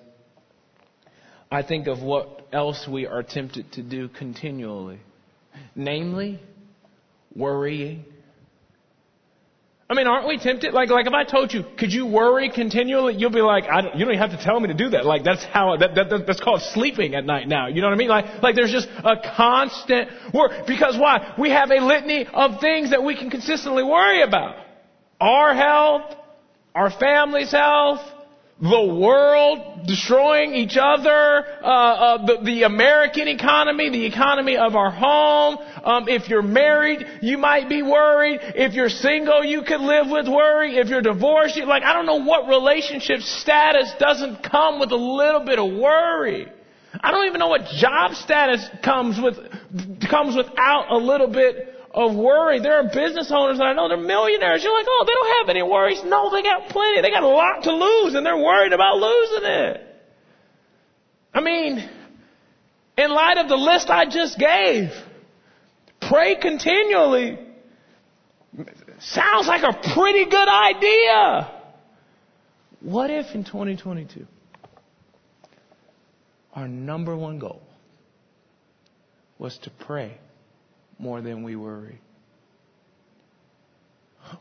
I 1.52 1.64
think 1.64 1.88
of 1.88 2.02
what 2.02 2.48
else 2.54 2.88
we 2.88 3.08
are 3.08 3.24
tempted 3.24 3.72
to 3.74 3.82
do 3.82 4.08
continually. 4.08 5.00
Namely, 5.76 6.40
worrying. 7.36 8.06
I 9.92 9.96
mean, 9.96 10.06
aren't 10.06 10.28
we 10.28 10.38
tempted? 10.38 10.72
Like, 10.72 10.90
like 10.90 11.08
if 11.08 11.14
I 11.14 11.24
told 11.24 11.52
you, 11.52 11.64
could 11.80 11.92
you 11.92 12.06
worry 12.06 12.52
continually? 12.54 13.16
You'll 13.16 13.32
be 13.32 13.42
like, 13.42 13.64
I 13.64 13.82
don't, 13.82 13.96
you 13.96 14.06
don't 14.06 14.14
even 14.14 14.30
have 14.30 14.40
to 14.40 14.46
tell 14.46 14.60
me 14.60 14.68
to 14.68 14.76
do 14.76 14.90
that. 14.90 15.04
Like, 15.04 15.24
that's 15.24 15.44
how, 15.46 15.76
that, 15.78 15.96
that, 15.96 16.28
that's 16.28 16.40
called 16.40 16.62
sleeping 16.62 17.16
at 17.16 17.26
night 17.26 17.48
now. 17.48 17.68
You 17.68 17.82
know 17.82 17.88
what 17.88 17.96
I 17.96 17.98
mean? 17.98 18.10
Like, 18.10 18.44
like 18.44 18.56
there's 18.56 18.72
just 18.72 18.88
a 18.88 19.16
constant 19.36 20.10
worry. 20.32 20.62
Because 20.68 20.96
why? 20.96 21.34
We 21.40 21.50
have 21.50 21.72
a 21.72 21.84
litany 21.84 22.28
of 22.32 22.62
things 22.62 22.92
that 22.92 23.04
we 23.04 23.16
can 23.16 23.32
consistently 23.32 23.82
worry 23.82 24.22
about. 24.22 24.58
Our 25.20 25.56
health, 25.56 26.16
our 26.80 26.90
family's 26.92 27.52
health, 27.52 28.00
the 28.62 28.86
world 28.86 29.86
destroying 29.86 30.54
each 30.54 30.78
other, 30.80 31.46
uh, 31.62 31.68
uh, 31.68 32.26
the, 32.26 32.38
the, 32.46 32.64
American 32.64 33.28
economy, 33.28 33.90
the 33.90 34.06
economy 34.06 34.56
of 34.56 34.78
our 34.78 34.90
home. 34.90 35.58
Um, 35.84 36.08
if 36.08 36.30
you're 36.30 36.42
married, 36.42 37.06
you 37.22 37.38
might 37.38 37.68
be 37.68 37.84
worried. 37.84 38.40
If 38.56 38.76
you're 38.76 38.88
single, 38.88 39.44
you 39.44 39.64
could 39.64 39.82
live 39.82 40.08
with 40.10 40.30
worry. 40.30 40.78
If 40.78 40.88
you're 40.88 41.02
divorced, 41.02 41.58
you, 41.58 41.66
like 41.66 41.84
I 41.84 41.92
don't 41.92 42.06
know 42.06 42.24
what 42.24 42.48
relationship 42.48 43.20
status 43.24 43.92
doesn't 44.00 44.42
come 44.50 44.80
with 44.80 44.92
a 44.92 44.96
little 44.96 45.44
bit 45.44 45.60
of 45.60 45.74
worry. 45.74 46.48
I 47.02 47.12
don't 47.12 47.28
even 47.28 47.40
know 47.40 47.50
what 47.50 47.66
job 47.66 48.14
status 48.14 48.66
comes 48.86 49.20
with 49.22 49.36
comes 50.10 50.34
without 50.34 50.86
a 50.92 50.98
little 50.98 51.28
bit 51.28 51.79
of 51.92 52.16
worry. 52.16 52.60
There 52.60 52.80
are 52.80 52.84
business 52.84 53.32
owners 53.34 53.58
that 53.58 53.64
I 53.64 53.74
know 53.74 53.88
they're 53.88 53.98
millionaires. 53.98 54.64
You're 54.64 54.74
like, 54.74 54.86
oh, 54.88 55.04
they 55.06 55.14
don't 55.14 55.38
have 55.40 55.50
any 55.50 55.64
worries. 55.64 56.02
No, 56.04 56.30
they 56.32 56.44
got 56.44 56.70
plenty. 56.70 57.02
They 57.02 57.12
got 57.12 57.24
a 57.24 57.28
lot 57.28 57.64
to 57.64 57.72
lose 57.72 58.16
and 58.16 58.26
they're 58.26 58.38
worried 58.38 58.74
about 58.74 58.98
losing 58.98 59.50
it. 59.50 59.86
I 61.34 61.42
mean, 61.42 61.90
in 62.98 63.12
light 63.12 63.38
of 63.38 63.48
the 63.48 63.56
list 63.56 63.90
I 63.90 64.06
just 64.10 64.38
gave, 64.38 64.90
pray 66.02 66.36
continually 66.36 67.38
sounds 69.00 69.48
like 69.48 69.64
a 69.64 69.94
pretty 69.94 70.26
good 70.26 70.48
idea. 70.48 71.52
What 72.82 73.10
if 73.10 73.34
in 73.36 73.44
2022 73.44 74.26
our 76.56 76.68
number 76.68 77.16
one 77.16 77.40
goal 77.40 77.62
was 79.38 79.58
to 79.60 79.70
pray 79.70 80.18
more 81.00 81.22
than 81.22 81.44
we 81.44 81.56
worry? 81.56 82.00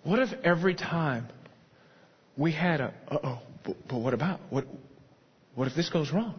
What 0.03 0.19
if 0.19 0.31
every 0.45 0.75
time 0.75 1.29
we 2.37 2.53
had 2.53 2.81
a, 2.81 2.93
uh 3.09 3.19
oh, 3.23 3.39
but, 3.65 3.77
but, 3.89 3.99
what 3.99 4.13
about? 4.13 4.41
What, 4.51 4.67
what 5.55 5.69
if 5.69 5.75
this 5.75 5.89
goes 5.89 6.13
wrong? 6.13 6.35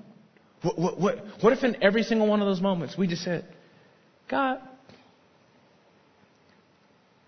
What, 0.62 0.78
what, 0.78 1.00
what, 1.00 1.26
what 1.42 1.54
if 1.54 1.64
in 1.64 1.82
every 1.82 2.04
single 2.04 2.28
one 2.28 2.42
of 2.42 2.48
those 2.48 2.62
moments 2.62 2.98
we 2.98 3.08
just 3.08 3.24
said, 3.24 3.46
God, 4.30 4.60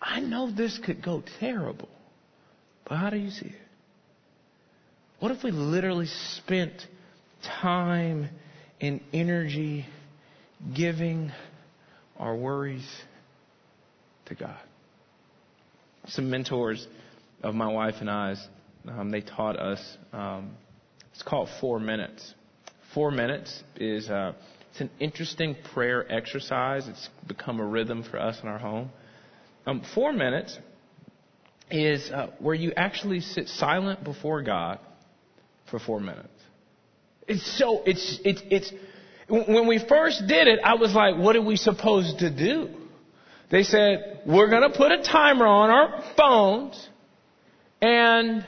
I 0.02 0.20
know 0.20 0.52
this 0.52 0.80
could 0.84 1.04
go 1.04 1.24
terrible, 1.40 1.90
but 2.88 2.98
how 2.98 3.10
do 3.10 3.18
you 3.18 3.30
see 3.32 3.48
it? 3.48 3.56
What 5.20 5.32
if 5.32 5.44
we 5.44 5.52
literally 5.52 6.08
spent 6.36 6.74
time 7.62 8.30
and 8.80 9.00
energy 9.14 9.86
giving 10.76 11.32
our 12.18 12.36
worries 12.36 12.88
to 14.26 14.36
God. 14.36 14.60
Some 16.08 16.30
mentors 16.30 16.88
of 17.44 17.56
my 17.56 17.72
wife 17.72 17.96
and 18.00 18.10
I's, 18.10 18.48
um, 18.88 19.12
they 19.12 19.22
taught 19.22 19.58
us. 19.58 19.98
Um, 20.14 20.52
it's 21.12 21.24
called 21.24 21.50
four 21.60 21.80
minutes. 21.80 22.34
Four 22.94 23.12
minutes 23.12 23.64
is 23.76 24.10
uh, 24.10 24.34
it's 24.72 24.82
an 24.82 24.90
interesting 25.00 25.56
prayer 25.74 26.10
exercise. 26.12 26.88
It's 26.88 27.10
become 27.28 27.60
a 27.60 27.66
rhythm 27.66 28.04
for 28.04 28.20
us 28.20 28.38
in 28.42 28.48
our 28.48 28.58
home. 28.58 28.90
Um, 29.66 29.84
four 29.94 30.14
minutes 30.14 30.58
is 31.70 32.10
uh, 32.12 32.28
where 32.40 32.56
you 32.56 32.72
actually 32.76 33.20
sit 33.20 33.48
silent 33.48 34.04
before 34.04 34.42
God 34.42 34.80
for 35.70 35.80
four 35.80 36.00
minutes. 36.00 36.28
It's 37.28 37.58
so 37.58 37.84
it's 37.86 38.20
it's 38.26 38.42
it's 38.50 38.74
when 39.32 39.68
we 39.68 39.84
first 39.88 40.28
did 40.28 40.48
it, 40.48 40.60
I 40.64 40.76
was 40.76 40.94
like, 40.94 41.18
what 41.18 41.36
are 41.36 41.42
we 41.42 41.56
supposed 41.56 42.20
to 42.20 42.30
do? 42.30 42.70
They 43.50 43.64
said, 43.64 44.22
we're 44.26 44.50
going 44.50 44.70
to 44.70 44.78
put 44.78 44.92
a 44.92 45.02
timer 45.02 45.46
on 45.46 45.70
our 45.70 46.04
phones 46.18 46.90
and 47.82 48.46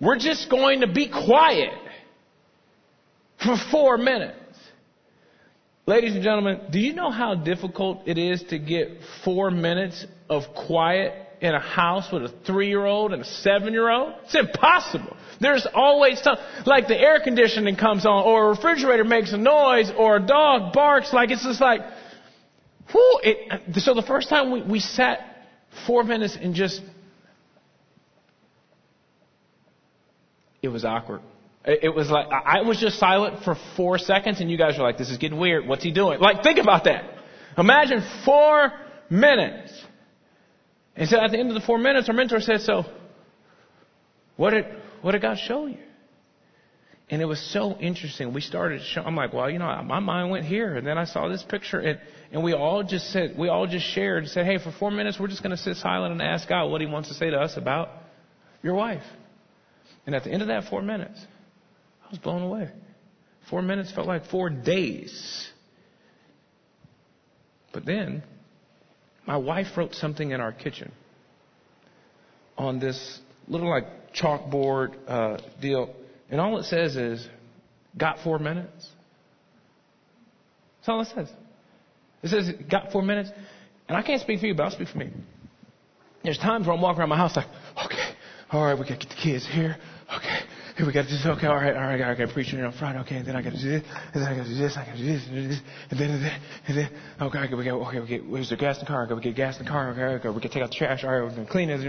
we're 0.00 0.18
just 0.18 0.50
going 0.50 0.80
to 0.80 0.86
be 0.86 1.08
quiet 1.08 1.72
for 3.44 3.56
four 3.70 3.98
minutes. 3.98 4.38
Ladies 5.86 6.14
and 6.14 6.22
gentlemen, 6.22 6.60
do 6.70 6.78
you 6.78 6.94
know 6.94 7.10
how 7.10 7.34
difficult 7.34 8.02
it 8.06 8.16
is 8.16 8.42
to 8.44 8.58
get 8.58 8.98
four 9.24 9.50
minutes 9.50 10.06
of 10.28 10.42
quiet 10.54 11.12
in 11.42 11.54
a 11.54 11.60
house 11.60 12.10
with 12.12 12.22
a 12.22 12.32
three 12.46 12.68
year 12.68 12.86
old 12.86 13.12
and 13.12 13.20
a 13.20 13.24
seven 13.24 13.72
year 13.72 13.90
old? 13.90 14.14
It's 14.24 14.34
impossible. 14.34 15.16
There's 15.40 15.66
always 15.74 16.22
something, 16.22 16.44
like 16.66 16.86
the 16.86 16.98
air 16.98 17.20
conditioning 17.22 17.76
comes 17.76 18.06
on, 18.06 18.24
or 18.24 18.46
a 18.46 18.48
refrigerator 18.50 19.04
makes 19.04 19.32
a 19.32 19.36
noise, 19.36 19.90
or 19.96 20.16
a 20.16 20.26
dog 20.26 20.72
barks, 20.72 21.12
like 21.12 21.30
it's 21.30 21.42
just 21.42 21.60
like, 21.60 21.80
whoo. 22.94 23.20
So 23.74 23.94
the 23.94 24.04
first 24.06 24.28
time 24.28 24.52
we, 24.52 24.62
we 24.62 24.80
sat 24.80 25.18
four 25.86 26.04
minutes 26.04 26.38
and 26.40 26.54
just, 26.54 26.80
it 30.62 30.68
was 30.68 30.84
awkward. 30.84 31.22
It 31.64 31.94
was 31.94 32.08
like, 32.08 32.26
I 32.30 32.62
was 32.62 32.78
just 32.78 32.98
silent 32.98 33.44
for 33.44 33.56
four 33.76 33.98
seconds 33.98 34.40
and 34.40 34.50
you 34.50 34.58
guys 34.58 34.78
were 34.78 34.84
like, 34.84 34.98
this 34.98 35.10
is 35.10 35.18
getting 35.18 35.38
weird. 35.38 35.66
What's 35.66 35.82
he 35.82 35.90
doing? 35.90 36.20
Like, 36.20 36.42
think 36.42 36.58
about 36.58 36.84
that. 36.84 37.04
Imagine 37.58 38.02
four 38.24 38.72
minutes. 39.10 39.72
And 40.96 41.08
so 41.08 41.18
at 41.18 41.30
the 41.30 41.38
end 41.38 41.48
of 41.48 41.54
the 41.54 41.66
four 41.66 41.78
minutes, 41.78 42.08
our 42.08 42.14
mentor 42.14 42.40
said, 42.40 42.60
so, 42.60 42.84
what 44.36 44.50
did, 44.50 44.66
what 45.00 45.12
did 45.12 45.22
God 45.22 45.38
show 45.38 45.66
you? 45.66 45.78
And 47.10 47.20
it 47.20 47.26
was 47.26 47.40
so 47.52 47.76
interesting. 47.78 48.32
We 48.32 48.40
started 48.40 48.80
show, 48.82 49.02
I'm 49.02 49.16
like, 49.16 49.32
well, 49.32 49.50
you 49.50 49.58
know, 49.58 49.82
my 49.84 50.00
mind 50.00 50.30
went 50.30 50.46
here. 50.46 50.76
And 50.76 50.86
then 50.86 50.96
I 50.96 51.04
saw 51.04 51.28
this 51.28 51.42
picture 51.42 51.78
and, 51.78 52.00
and 52.30 52.42
we 52.42 52.54
all 52.54 52.82
just 52.82 53.10
said, 53.12 53.34
we 53.36 53.48
all 53.48 53.66
just 53.66 53.86
shared 53.86 54.22
and 54.22 54.32
said, 54.32 54.46
hey, 54.46 54.58
for 54.58 54.72
four 54.78 54.90
minutes, 54.90 55.18
we're 55.20 55.28
just 55.28 55.42
going 55.42 55.50
to 55.50 55.62
sit 55.62 55.76
silent 55.76 56.12
and 56.12 56.22
ask 56.22 56.48
God 56.48 56.66
what 56.70 56.80
he 56.80 56.86
wants 56.86 57.08
to 57.08 57.14
say 57.14 57.30
to 57.30 57.36
us 57.36 57.56
about 57.56 57.90
your 58.62 58.74
wife. 58.74 59.02
And 60.06 60.14
at 60.14 60.24
the 60.24 60.30
end 60.30 60.42
of 60.42 60.48
that 60.48 60.64
four 60.70 60.80
minutes, 60.82 61.20
I 62.04 62.10
was 62.10 62.18
blown 62.18 62.42
away. 62.42 62.70
Four 63.50 63.62
minutes 63.62 63.92
felt 63.92 64.06
like 64.06 64.26
four 64.26 64.48
days. 64.48 65.50
But 67.72 67.84
then, 67.84 68.22
my 69.26 69.36
wife 69.36 69.76
wrote 69.76 69.94
something 69.94 70.30
in 70.30 70.40
our 70.40 70.52
kitchen 70.52 70.92
on 72.58 72.78
this 72.78 73.20
little 73.48 73.70
like 73.70 74.12
chalkboard 74.14 74.94
uh, 75.06 75.38
deal, 75.60 75.94
and 76.30 76.40
all 76.40 76.58
it 76.58 76.64
says 76.64 76.96
is, 76.96 77.26
"Got 77.96 78.18
four 78.22 78.38
minutes." 78.38 78.88
That's 80.80 80.88
all 80.88 81.00
it 81.00 81.08
says. 81.14 81.30
It 82.22 82.28
says, 82.28 82.50
"Got 82.70 82.92
four 82.92 83.02
minutes," 83.02 83.30
and 83.88 83.96
I 83.96 84.02
can't 84.02 84.20
speak 84.20 84.40
for 84.40 84.46
you, 84.46 84.54
but 84.54 84.64
I'll 84.64 84.70
speak 84.70 84.88
for 84.88 84.98
me. 84.98 85.10
There's 86.24 86.38
times 86.38 86.66
where 86.66 86.74
I'm 86.74 86.82
walking 86.82 87.00
around 87.00 87.08
my 87.08 87.16
house 87.16 87.36
like, 87.36 87.46
"Okay, 87.84 88.14
all 88.50 88.64
right, 88.64 88.74
we 88.74 88.80
got 88.86 89.00
to 89.00 89.06
get 89.06 89.08
the 89.08 89.22
kids 89.22 89.46
here. 89.46 89.76
Okay, 90.14 90.38
here 90.76 90.86
we 90.86 90.92
got 90.92 91.02
to 91.02 91.08
do 91.08 91.16
this. 91.16 91.26
Okay, 91.26 91.46
all 91.46 91.56
right, 91.56 91.74
all 91.74 91.82
right, 91.82 92.00
I 92.00 92.14
got 92.14 92.26
to 92.26 92.32
preach 92.32 92.54
on 92.54 92.72
Friday. 92.78 92.98
Okay, 93.00 93.16
and 93.16 93.26
then 93.26 93.36
I 93.36 93.42
got 93.42 93.52
to 93.52 93.60
do 93.60 93.70
this, 93.70 93.82
and 94.14 94.22
then 94.22 94.32
I 94.32 94.36
got 94.36 94.44
to 94.44 94.48
do 94.48 94.58
this, 94.58 94.76
I 94.76 94.86
got 94.86 94.96
to 94.96 94.98
do 94.98 95.06
this, 95.06 95.26
and, 95.28 95.50
this, 95.50 95.60
and 95.90 96.00
then, 96.00 96.10
and 96.10 96.24
then, 96.24 96.40
and 96.68 96.78
then, 96.78 96.90
okay, 97.20 97.38
okay, 97.38 97.54
we 97.54 97.64
got, 97.64 97.74
okay, 97.88 98.00
we 98.00 98.06
get, 98.06 98.28
where's 98.28 98.50
the 98.50 98.56
gas 98.56 98.78
in 98.78 98.84
the 98.84 98.86
car? 98.86 99.04
Okay, 99.04 99.14
we 99.14 99.20
get 99.20 99.36
gas 99.36 99.58
in 99.58 99.64
the 99.64 99.70
car. 99.70 99.90
Okay, 99.90 100.02
okay, 100.02 100.28
we 100.34 100.40
can 100.40 100.50
take 100.50 100.62
out 100.62 100.70
the 100.70 100.76
trash. 100.76 101.04
All 101.04 101.10
right, 101.10 101.22
we're 101.22 101.44
to 101.44 101.50
clean 101.50 101.68
it. 101.68 101.80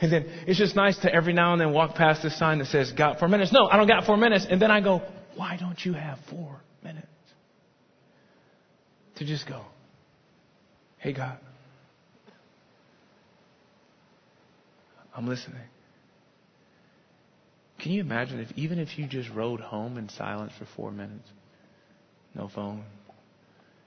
And 0.00 0.12
then 0.12 0.26
it's 0.46 0.58
just 0.58 0.76
nice 0.76 0.96
to 0.98 1.12
every 1.12 1.32
now 1.32 1.52
and 1.52 1.60
then 1.60 1.72
walk 1.72 1.94
past 1.94 2.22
this 2.22 2.38
sign 2.38 2.58
that 2.58 2.66
says, 2.66 2.92
got 2.92 3.18
four 3.18 3.28
minutes. 3.28 3.52
No, 3.52 3.66
I 3.66 3.76
don't 3.76 3.88
got 3.88 4.04
four 4.04 4.16
minutes. 4.16 4.46
And 4.48 4.62
then 4.62 4.70
I 4.70 4.80
go, 4.80 5.02
why 5.36 5.56
don't 5.56 5.84
you 5.84 5.94
have 5.94 6.18
four 6.30 6.60
minutes? 6.82 7.06
To 9.16 9.24
just 9.24 9.48
go, 9.48 9.64
hey, 10.98 11.12
God, 11.12 11.38
I'm 15.16 15.26
listening. 15.26 15.58
Can 17.88 17.94
you 17.94 18.02
imagine 18.02 18.38
if 18.40 18.52
even 18.54 18.78
if 18.78 18.98
you 18.98 19.06
just 19.06 19.30
rode 19.30 19.60
home 19.60 19.96
in 19.96 20.10
silence 20.10 20.52
for 20.58 20.66
four 20.76 20.90
minutes, 20.90 21.26
no 22.34 22.50
phone, 22.54 22.84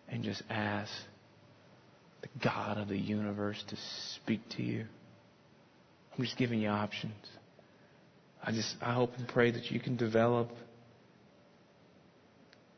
and 0.10 0.24
just 0.24 0.42
asked 0.50 0.92
the 2.24 2.28
God 2.44 2.80
of 2.80 2.88
the 2.88 2.98
universe 2.98 3.64
to 3.68 3.78
speak 4.16 4.42
to 4.58 4.64
you? 4.64 4.88
I'm 6.18 6.26
just 6.26 6.36
giving 6.36 6.62
you 6.62 6.70
options. 6.70 7.14
I 8.44 8.52
just 8.52 8.76
I 8.82 8.96
hope 8.96 9.12
and 9.20 9.28
pray 9.28 9.52
that 9.52 9.70
you 9.70 9.80
can 9.80 9.98
develop 9.98 10.50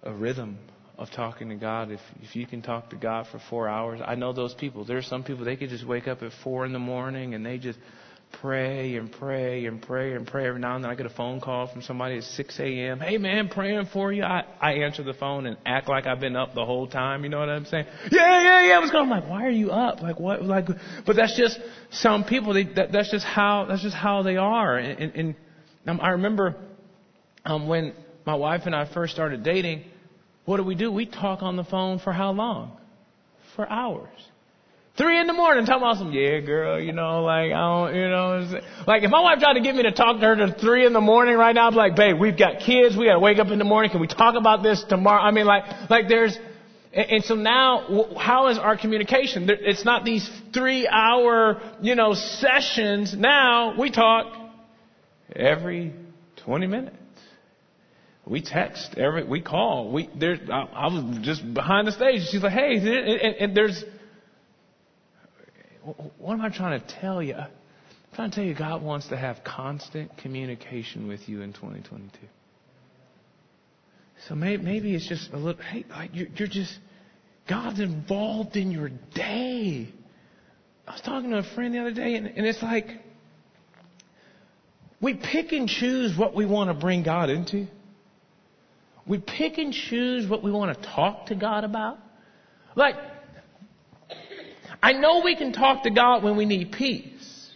a 0.04 0.12
rhythm 0.12 0.58
of 0.98 1.10
talking 1.12 1.48
to 1.48 1.56
God. 1.56 1.90
If 1.90 2.02
if 2.22 2.36
you 2.36 2.46
can 2.46 2.62
talk 2.62 2.90
to 2.90 2.98
God 2.98 3.28
for 3.32 3.40
four 3.50 3.70
hours, 3.70 4.02
I 4.06 4.16
know 4.16 4.34
those 4.34 4.56
people. 4.56 4.84
There 4.84 4.98
are 4.98 5.02
some 5.02 5.24
people 5.24 5.46
they 5.46 5.56
could 5.56 5.70
just 5.70 5.88
wake 5.88 6.10
up 6.10 6.22
at 6.22 6.34
four 6.44 6.66
in 6.66 6.74
the 6.74 6.80
morning 6.80 7.34
and 7.34 7.46
they 7.46 7.60
just 7.60 7.80
pray 8.42 8.96
and 8.96 9.12
pray 9.12 9.66
and 9.66 9.82
pray 9.82 10.14
and 10.14 10.28
pray. 10.28 10.48
Every 10.48 10.60
now 10.60 10.76
and 10.76 10.84
then 10.84 10.92
I 10.92 10.96
get 10.96 11.06
a 11.06 11.10
phone 11.10 11.40
call 11.40 11.68
from 11.68 11.82
somebody 11.82 12.18
at 12.18 12.24
6 12.24 12.60
a.m. 12.60 13.00
Hey 13.00 13.18
man, 13.18 13.50
praying 13.50 13.88
for 13.94 14.12
you. 14.12 14.24
I, 14.24 14.44
I 14.60 14.74
answer 14.74 15.04
the 15.04 15.14
phone 15.14 15.46
and 15.46 15.58
act 15.66 15.88
like 15.88 16.06
I've 16.06 16.20
been 16.20 16.36
up 16.36 16.54
the 16.54 16.66
whole 16.66 16.88
time. 16.88 17.24
You 17.24 17.30
know 17.30 17.40
what 17.40 17.50
I'm 17.50 17.66
saying? 17.66 17.86
Yeah, 18.12 18.42
yeah, 18.42 18.68
yeah. 18.68 18.80
What's 18.80 18.92
going 18.92 19.10
on? 19.10 19.14
I'm 19.14 19.22
like, 19.22 19.30
why 19.30 19.46
are 19.46 19.52
you 19.52 19.72
up? 19.72 20.02
Like 20.02 20.20
what? 20.20 20.44
Like, 20.44 20.68
but 21.06 21.16
that's 21.16 21.38
just 21.38 21.60
some 21.92 22.24
people. 22.24 22.54
They, 22.54 22.66
that, 22.74 22.92
that's 22.92 23.12
just 23.12 23.26
how, 23.26 23.66
that's 23.70 23.82
just 23.82 23.96
how 23.96 24.24
they 24.24 24.38
are. 24.38 24.78
And, 24.78 25.00
and, 25.00 25.16
and 25.16 25.36
um, 25.88 26.00
I 26.02 26.10
remember, 26.10 26.56
um, 27.46 27.68
when 27.68 27.94
my 28.26 28.36
wife 28.36 28.62
and 28.66 28.76
I 28.76 28.92
first 28.94 29.14
started 29.14 29.44
dating, 29.44 29.86
what 30.46 30.58
do 30.58 30.64
we 30.64 30.76
do? 30.76 30.92
We 30.92 31.06
talk 31.06 31.42
on 31.42 31.56
the 31.56 31.64
phone 31.64 32.00
for 32.00 32.12
how 32.12 32.32
long? 32.32 32.78
For 33.56 33.70
hours. 33.70 34.10
Three 34.96 35.20
in 35.20 35.26
the 35.26 35.34
morning, 35.34 35.66
talking 35.66 35.82
about 35.82 35.98
some, 35.98 36.12
yeah, 36.12 36.40
girl, 36.42 36.80
you 36.80 36.92
know, 36.92 37.24
like, 37.24 37.52
I 37.52 37.58
don't, 37.58 37.96
you 37.96 38.10
know, 38.10 38.62
like 38.86 39.02
if 39.02 39.10
my 39.10 39.22
wife 39.22 39.40
tried 39.40 39.54
to 39.54 39.62
get 39.62 39.74
me 39.74 39.82
to 39.84 39.92
talk 39.92 40.20
to 40.20 40.26
her 40.28 40.36
to 40.36 40.54
three 40.54 40.86
in 40.86 40.94
the 40.94 41.02
morning 41.02 41.36
right 41.36 41.56
now, 41.56 41.66
I'd 41.66 41.72
be 41.72 41.78
like, 41.78 41.96
babe, 41.96 42.20
we've 42.20 42.38
got 42.38 42.60
kids, 42.60 42.96
we 42.96 43.08
gotta 43.08 43.20
wake 43.20 43.40
up 43.40 43.48
in 43.48 43.58
the 43.58 43.66
morning, 43.66 43.90
can 43.90 44.02
we 44.02 44.06
talk 44.06 44.36
about 44.36 44.62
this 44.62 44.84
tomorrow? 44.88 45.20
I 45.20 45.32
mean, 45.32 45.48
like, 45.48 45.90
like 45.90 46.08
there's, 46.08 46.38
and 46.94 47.24
so 47.24 47.34
now, 47.34 48.14
how 48.20 48.50
is 48.50 48.60
our 48.60 48.78
communication? 48.78 49.50
It's 49.50 49.84
not 49.84 50.06
these 50.06 50.30
three 50.54 50.88
hour, 50.88 51.60
you 51.82 51.96
know, 51.96 52.14
sessions. 52.14 53.16
Now, 53.18 53.76
we 53.80 53.90
talk 53.90 54.32
every 55.36 55.92
20 56.46 56.68
minutes. 56.68 56.98
We 58.28 58.44
text 58.44 58.94
every, 58.96 59.24
we 59.24 59.42
call. 59.42 59.92
We, 59.92 60.08
there, 60.16 60.38
I, 60.52 60.62
I 60.62 60.88
was 60.88 61.18
just 61.24 61.52
behind 61.52 61.88
the 61.88 61.94
stage. 61.94 62.28
She's 62.30 62.44
like, 62.44 62.54
hey, 62.54 62.76
and, 62.76 63.36
and 63.38 63.58
there's, 63.58 63.84
what 66.18 66.34
am 66.34 66.42
I 66.42 66.50
trying 66.50 66.80
to 66.80 66.88
tell 67.02 67.22
you? 67.22 67.36
I'm 67.36 67.50
trying 68.16 68.30
to 68.30 68.36
tell 68.36 68.46
you 68.46 68.56
God 68.56 68.82
wants 68.82 69.08
to 69.10 69.18
have 69.18 69.44
constant 69.44 70.18
communication 70.18 71.08
with 71.08 71.28
you 71.28 71.42
in 71.42 71.54
2022. 71.54 72.18
So 74.28 74.36
maybe, 74.36 74.64
maybe 74.64 74.96
it's 74.96 75.08
just 75.08 75.32
a 75.34 75.38
little, 75.38 75.62
hey, 75.62 75.86
you're 76.14 76.48
just, 76.48 76.78
God's 77.50 77.80
involved 77.80 78.56
in 78.56 78.72
your 78.72 78.90
day. 79.14 79.90
I 80.88 80.92
was 80.92 81.02
talking 81.02 81.32
to 81.32 81.40
a 81.40 81.56
friend 81.56 81.74
the 81.74 81.80
other 81.80 81.94
day, 81.94 82.16
and, 82.16 82.28
and 82.28 82.46
it's 82.46 82.62
like, 82.62 82.88
we 85.02 85.16
pick 85.16 85.52
and 85.52 85.68
choose 85.68 86.18
what 86.18 86.34
we 86.34 86.46
want 86.46 86.70
to 86.70 86.74
bring 86.74 87.04
God 87.04 87.30
into. 87.30 87.68
We 89.06 89.18
pick 89.18 89.58
and 89.58 89.74
choose 89.74 90.30
what 90.30 90.42
we 90.42 90.52
want 90.52 90.82
to 90.82 90.90
talk 90.90 91.26
to 91.26 91.36
God 91.36 91.66
about. 91.66 91.98
Like, 92.76 92.96
I 94.84 94.92
know 94.92 95.22
we 95.24 95.38
can 95.38 95.54
talk 95.54 95.84
to 95.84 95.90
God 95.90 96.24
when 96.24 96.36
we 96.36 96.44
need 96.46 96.74
peace, 96.74 97.50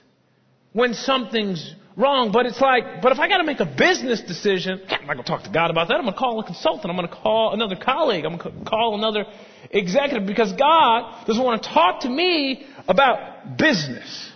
when 0.72 0.94
something's 0.94 1.76
wrong, 1.98 2.32
but 2.32 2.46
it's 2.46 2.62
like, 2.62 3.02
but 3.02 3.12
if 3.12 3.20
I 3.20 3.28
got 3.28 3.40
to 3.40 3.44
make 3.44 3.60
a 3.60 3.66
business 3.66 4.22
decision, 4.22 4.80
I'm 4.88 5.06
not 5.06 5.16
going 5.16 5.26
to 5.26 5.30
talk 5.30 5.44
to 5.44 5.52
God 5.52 5.70
about 5.70 5.90
that. 5.90 5.96
I'm 5.96 6.04
going 6.04 6.14
to 6.14 6.20
call 6.20 6.40
a 6.40 6.46
consultant. 6.46 6.90
I'm 6.90 6.96
going 6.96 7.10
to 7.10 7.14
call 7.14 7.54
another 7.54 7.76
colleague. 7.76 8.24
I'm 8.24 8.38
going 8.38 8.64
to 8.64 8.70
call 8.70 8.96
another 8.96 9.26
executive 9.72 10.26
because 10.26 10.54
God 10.54 11.26
doesn't 11.26 11.44
want 11.44 11.64
to 11.64 11.70
talk 11.70 12.02
to 12.02 12.10
me 12.10 12.66
about 12.88 13.58
business. 13.58 14.32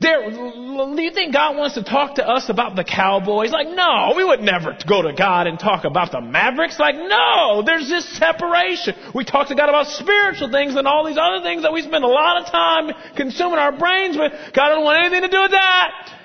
There, 0.00 0.30
do 0.30 1.02
you 1.02 1.10
think 1.10 1.34
God 1.34 1.58
wants 1.58 1.74
to 1.74 1.84
talk 1.84 2.14
to 2.14 2.26
us 2.26 2.48
about 2.48 2.74
the 2.74 2.84
Cowboys? 2.84 3.50
Like, 3.50 3.68
no, 3.68 4.14
we 4.16 4.24
would 4.24 4.40
never 4.40 4.74
go 4.88 5.02
to 5.02 5.12
God 5.12 5.46
and 5.46 5.58
talk 5.58 5.84
about 5.84 6.10
the 6.10 6.22
Mavericks. 6.22 6.78
Like, 6.78 6.94
no, 6.94 7.62
there's 7.66 7.86
this 7.86 8.08
separation. 8.16 8.94
We 9.14 9.26
talk 9.26 9.48
to 9.48 9.54
God 9.54 9.68
about 9.68 9.88
spiritual 9.88 10.50
things 10.50 10.74
and 10.74 10.86
all 10.86 11.04
these 11.04 11.18
other 11.20 11.42
things 11.42 11.64
that 11.64 11.72
we 11.74 11.82
spend 11.82 12.02
a 12.02 12.08
lot 12.08 12.40
of 12.40 12.50
time 12.50 12.92
consuming 13.14 13.58
our 13.58 13.76
brains 13.76 14.16
with. 14.16 14.32
God 14.54 14.70
doesn't 14.70 14.84
want 14.84 15.04
anything 15.04 15.20
to 15.20 15.28
do 15.28 15.42
with 15.42 15.50
that. 15.50 16.18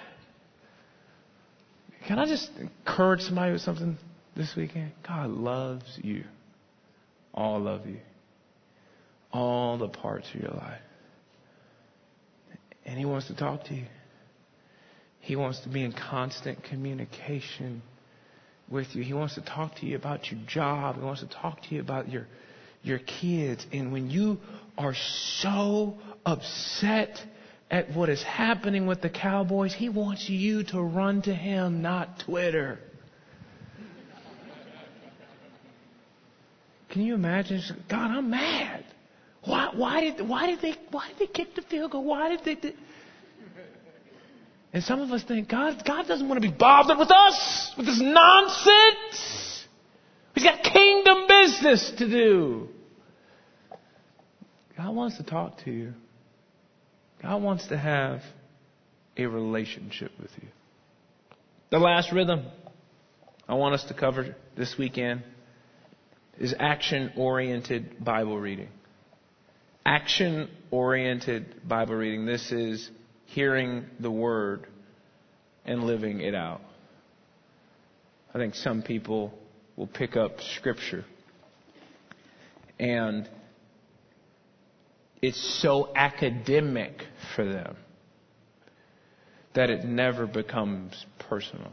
Can 2.07 2.17
I 2.17 2.25
just 2.27 2.49
encourage 2.57 3.21
somebody 3.21 3.51
with 3.51 3.61
something 3.61 3.97
this 4.37 4.55
weekend? 4.55 4.93
God 5.05 5.31
loves 5.31 5.99
you. 6.01 6.23
All 7.33 7.67
of 7.67 7.85
you. 7.85 7.99
All 9.33 9.77
the 9.77 9.89
parts 9.89 10.29
of 10.33 10.39
your 10.39 10.51
life. 10.51 10.79
And 12.85 12.97
He 12.97 13.05
wants 13.05 13.27
to 13.27 13.35
talk 13.35 13.65
to 13.65 13.73
you. 13.73 13.85
He 15.19 15.35
wants 15.35 15.59
to 15.61 15.69
be 15.69 15.83
in 15.83 15.91
constant 15.91 16.63
communication 16.63 17.81
with 18.69 18.95
you. 18.95 19.03
He 19.03 19.13
wants 19.13 19.35
to 19.35 19.41
talk 19.41 19.75
to 19.77 19.85
you 19.85 19.95
about 19.95 20.31
your 20.31 20.39
job. 20.47 20.97
He 20.97 21.01
wants 21.01 21.21
to 21.21 21.27
talk 21.27 21.61
to 21.63 21.75
you 21.75 21.81
about 21.81 22.09
your, 22.09 22.27
your 22.83 22.99
kids. 22.99 23.65
And 23.71 23.91
when 23.91 24.09
you 24.09 24.37
are 24.77 24.93
so 25.39 25.97
upset 26.25 27.19
at 27.71 27.91
what 27.95 28.09
is 28.09 28.21
happening 28.21 28.85
with 28.85 29.01
the 29.01 29.09
Cowboys, 29.09 29.73
He 29.73 29.89
wants 29.89 30.29
you 30.29 30.63
to 30.65 30.81
run 30.81 31.23
to 31.23 31.33
Him, 31.33 31.81
not 31.81 32.19
Twitter. 32.19 32.79
Can 36.89 37.01
you 37.01 37.15
imagine? 37.15 37.61
God, 37.89 38.11
I'm 38.11 38.29
mad. 38.29 38.64
Why, 39.45 39.71
why 39.75 40.01
did 40.01 40.27
why 40.27 40.47
did 40.47 40.61
they 40.61 40.75
why 40.91 41.07
did 41.09 41.19
they 41.19 41.31
kick 41.31 41.55
the 41.55 41.61
field 41.61 41.91
goal? 41.91 42.03
Why 42.03 42.35
did 42.35 42.61
they? 42.61 42.73
And 44.73 44.83
some 44.83 44.99
of 44.99 45.11
us 45.11 45.23
think 45.23 45.49
God 45.49 45.83
God 45.85 46.07
doesn't 46.07 46.27
want 46.27 46.41
to 46.41 46.47
be 46.47 46.53
bothered 46.53 46.97
with 46.97 47.11
us 47.11 47.73
with 47.77 47.85
this 47.85 48.01
nonsense. 48.01 49.65
He's 50.33 50.43
got 50.43 50.63
kingdom 50.63 51.27
business 51.27 51.93
to 51.97 52.09
do. 52.09 52.67
God 54.75 54.93
wants 54.93 55.17
to 55.17 55.23
talk 55.23 55.63
to 55.63 55.71
you. 55.71 55.93
God 57.21 57.41
wants 57.41 57.67
to 57.67 57.77
have 57.77 58.21
a 59.15 59.25
relationship 59.25 60.11
with 60.19 60.31
you. 60.41 60.49
The 61.69 61.79
last 61.79 62.11
rhythm 62.11 62.45
I 63.47 63.53
want 63.53 63.75
us 63.75 63.85
to 63.85 63.93
cover 63.93 64.35
this 64.57 64.75
weekend 64.77 65.23
is 66.37 66.53
action 66.59 67.13
oriented 67.15 68.03
Bible 68.03 68.37
reading. 68.37 68.69
Action 69.85 70.49
oriented 70.71 71.67
Bible 71.67 71.93
reading. 71.95 72.25
This 72.25 72.51
is 72.51 72.89
hearing 73.25 73.85
the 73.99 74.09
Word 74.09 74.65
and 75.63 75.83
living 75.83 76.21
it 76.21 76.33
out. 76.33 76.61
I 78.33 78.39
think 78.39 78.55
some 78.55 78.81
people 78.81 79.31
will 79.75 79.87
pick 79.87 80.17
up 80.17 80.41
Scripture 80.57 81.05
and 82.79 83.29
it's 85.21 85.61
so 85.61 85.91
academic 85.95 87.03
for 87.35 87.45
them 87.45 87.77
that 89.53 89.69
it 89.69 89.85
never 89.85 90.27
becomes 90.27 91.05
personal. 91.19 91.71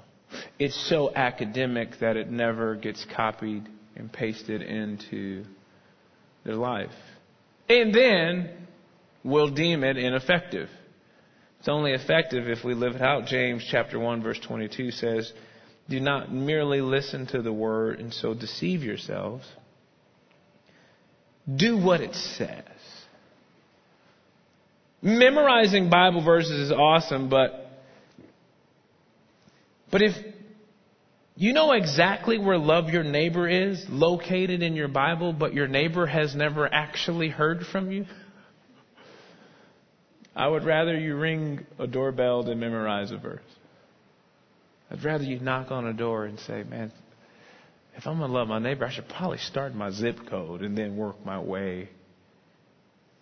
It's 0.58 0.76
so 0.88 1.12
academic 1.14 1.98
that 2.00 2.16
it 2.16 2.30
never 2.30 2.76
gets 2.76 3.04
copied 3.16 3.68
and 3.96 4.12
pasted 4.12 4.62
into 4.62 5.44
their 6.44 6.54
life. 6.54 6.90
And 7.72 7.94
then 7.94 8.50
we'll 9.24 9.48
deem 9.48 9.82
it 9.82 9.96
ineffective. 9.96 10.68
It's 11.58 11.68
only 11.68 11.92
effective 11.92 12.48
if 12.48 12.64
we 12.64 12.74
live 12.74 12.96
it 12.96 13.02
out. 13.02 13.26
James 13.26 13.66
chapter 13.70 13.98
1 13.98 14.22
verse 14.22 14.38
22 14.40 14.90
says, 14.90 15.32
do 15.88 16.00
not 16.00 16.32
merely 16.32 16.80
listen 16.80 17.26
to 17.28 17.42
the 17.42 17.52
word 17.52 17.98
and 17.98 18.12
so 18.12 18.34
deceive 18.34 18.82
yourselves. 18.82 19.46
Do 21.54 21.76
what 21.76 22.00
it 22.00 22.14
says. 22.14 22.64
Memorizing 25.00 25.88
Bible 25.88 26.22
verses 26.24 26.70
is 26.70 26.72
awesome, 26.72 27.28
but 27.28 27.70
but 29.90 30.02
if 30.02 30.14
you 31.34 31.52
know 31.52 31.72
exactly 31.72 32.38
where 32.38 32.58
love 32.58 32.90
your 32.90 33.04
neighbor 33.04 33.48
is 33.48 33.84
located 33.88 34.62
in 34.62 34.74
your 34.74 34.88
Bible, 34.88 35.32
but 35.32 35.54
your 35.54 35.66
neighbor 35.66 36.06
has 36.06 36.34
never 36.34 36.72
actually 36.72 37.28
heard 37.28 37.64
from 37.66 37.90
you, 37.90 38.06
I 40.34 40.48
would 40.48 40.64
rather 40.64 40.98
you 40.98 41.16
ring 41.16 41.66
a 41.78 41.86
doorbell 41.86 42.42
than 42.44 42.58
memorize 42.58 43.10
a 43.10 43.18
verse. 43.18 43.42
I'd 44.90 45.04
rather 45.04 45.24
you 45.24 45.40
knock 45.40 45.70
on 45.70 45.86
a 45.86 45.92
door 45.92 46.24
and 46.26 46.38
say, 46.40 46.62
man, 46.64 46.92
if 47.96 48.06
I'm 48.06 48.18
going 48.18 48.30
to 48.30 48.36
love 48.36 48.48
my 48.48 48.58
neighbor, 48.58 48.86
I 48.86 48.92
should 48.92 49.08
probably 49.08 49.38
start 49.38 49.74
my 49.74 49.90
zip 49.90 50.16
code 50.28 50.62
and 50.62 50.76
then 50.76 50.96
work 50.96 51.24
my 51.24 51.38
way 51.38 51.90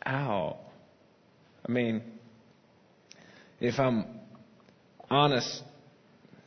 out. 0.05 0.59
I 1.68 1.73
mean, 1.73 2.03
if 3.61 3.79
I'm 3.79 4.07
honest, 5.09 5.62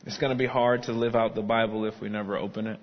it's 0.04 0.18
going 0.18 0.32
to 0.32 0.38
be 0.38 0.46
hard 0.46 0.84
to 0.84 0.92
live 0.92 1.14
out 1.14 1.34
the 1.34 1.42
Bible 1.42 1.86
if 1.86 1.94
we 2.00 2.08
never 2.08 2.36
open 2.36 2.66
it. 2.66 2.80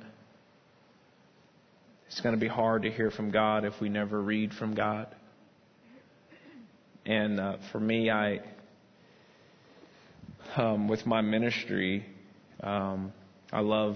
It's 2.08 2.20
going 2.20 2.36
to 2.36 2.42
be 2.42 2.48
hard 2.48 2.82
to 2.84 2.92
hear 2.92 3.12
from 3.12 3.32
God 3.32 3.64
if 3.64 3.74
we 3.80 3.90
never 3.90 4.22
read 4.22 4.54
from 4.54 4.76
God. 4.76 5.08
And 7.06 7.40
uh, 7.40 7.58
for 7.72 7.80
me, 7.80 8.10
I, 8.10 8.40
um, 10.56 10.88
with 10.88 11.06
my 11.06 11.22
ministry, 11.22 12.06
um, 12.62 13.14
I 13.52 13.62
love, 13.62 13.96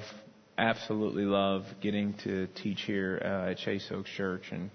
absolutely 0.57 1.23
love 1.23 1.63
getting 1.81 2.13
to 2.23 2.47
teach 2.61 2.81
here 2.81 3.21
uh, 3.23 3.51
at 3.51 3.57
Chase 3.57 3.87
Oaks 3.91 4.09
Church, 4.15 4.43
and 4.51 4.69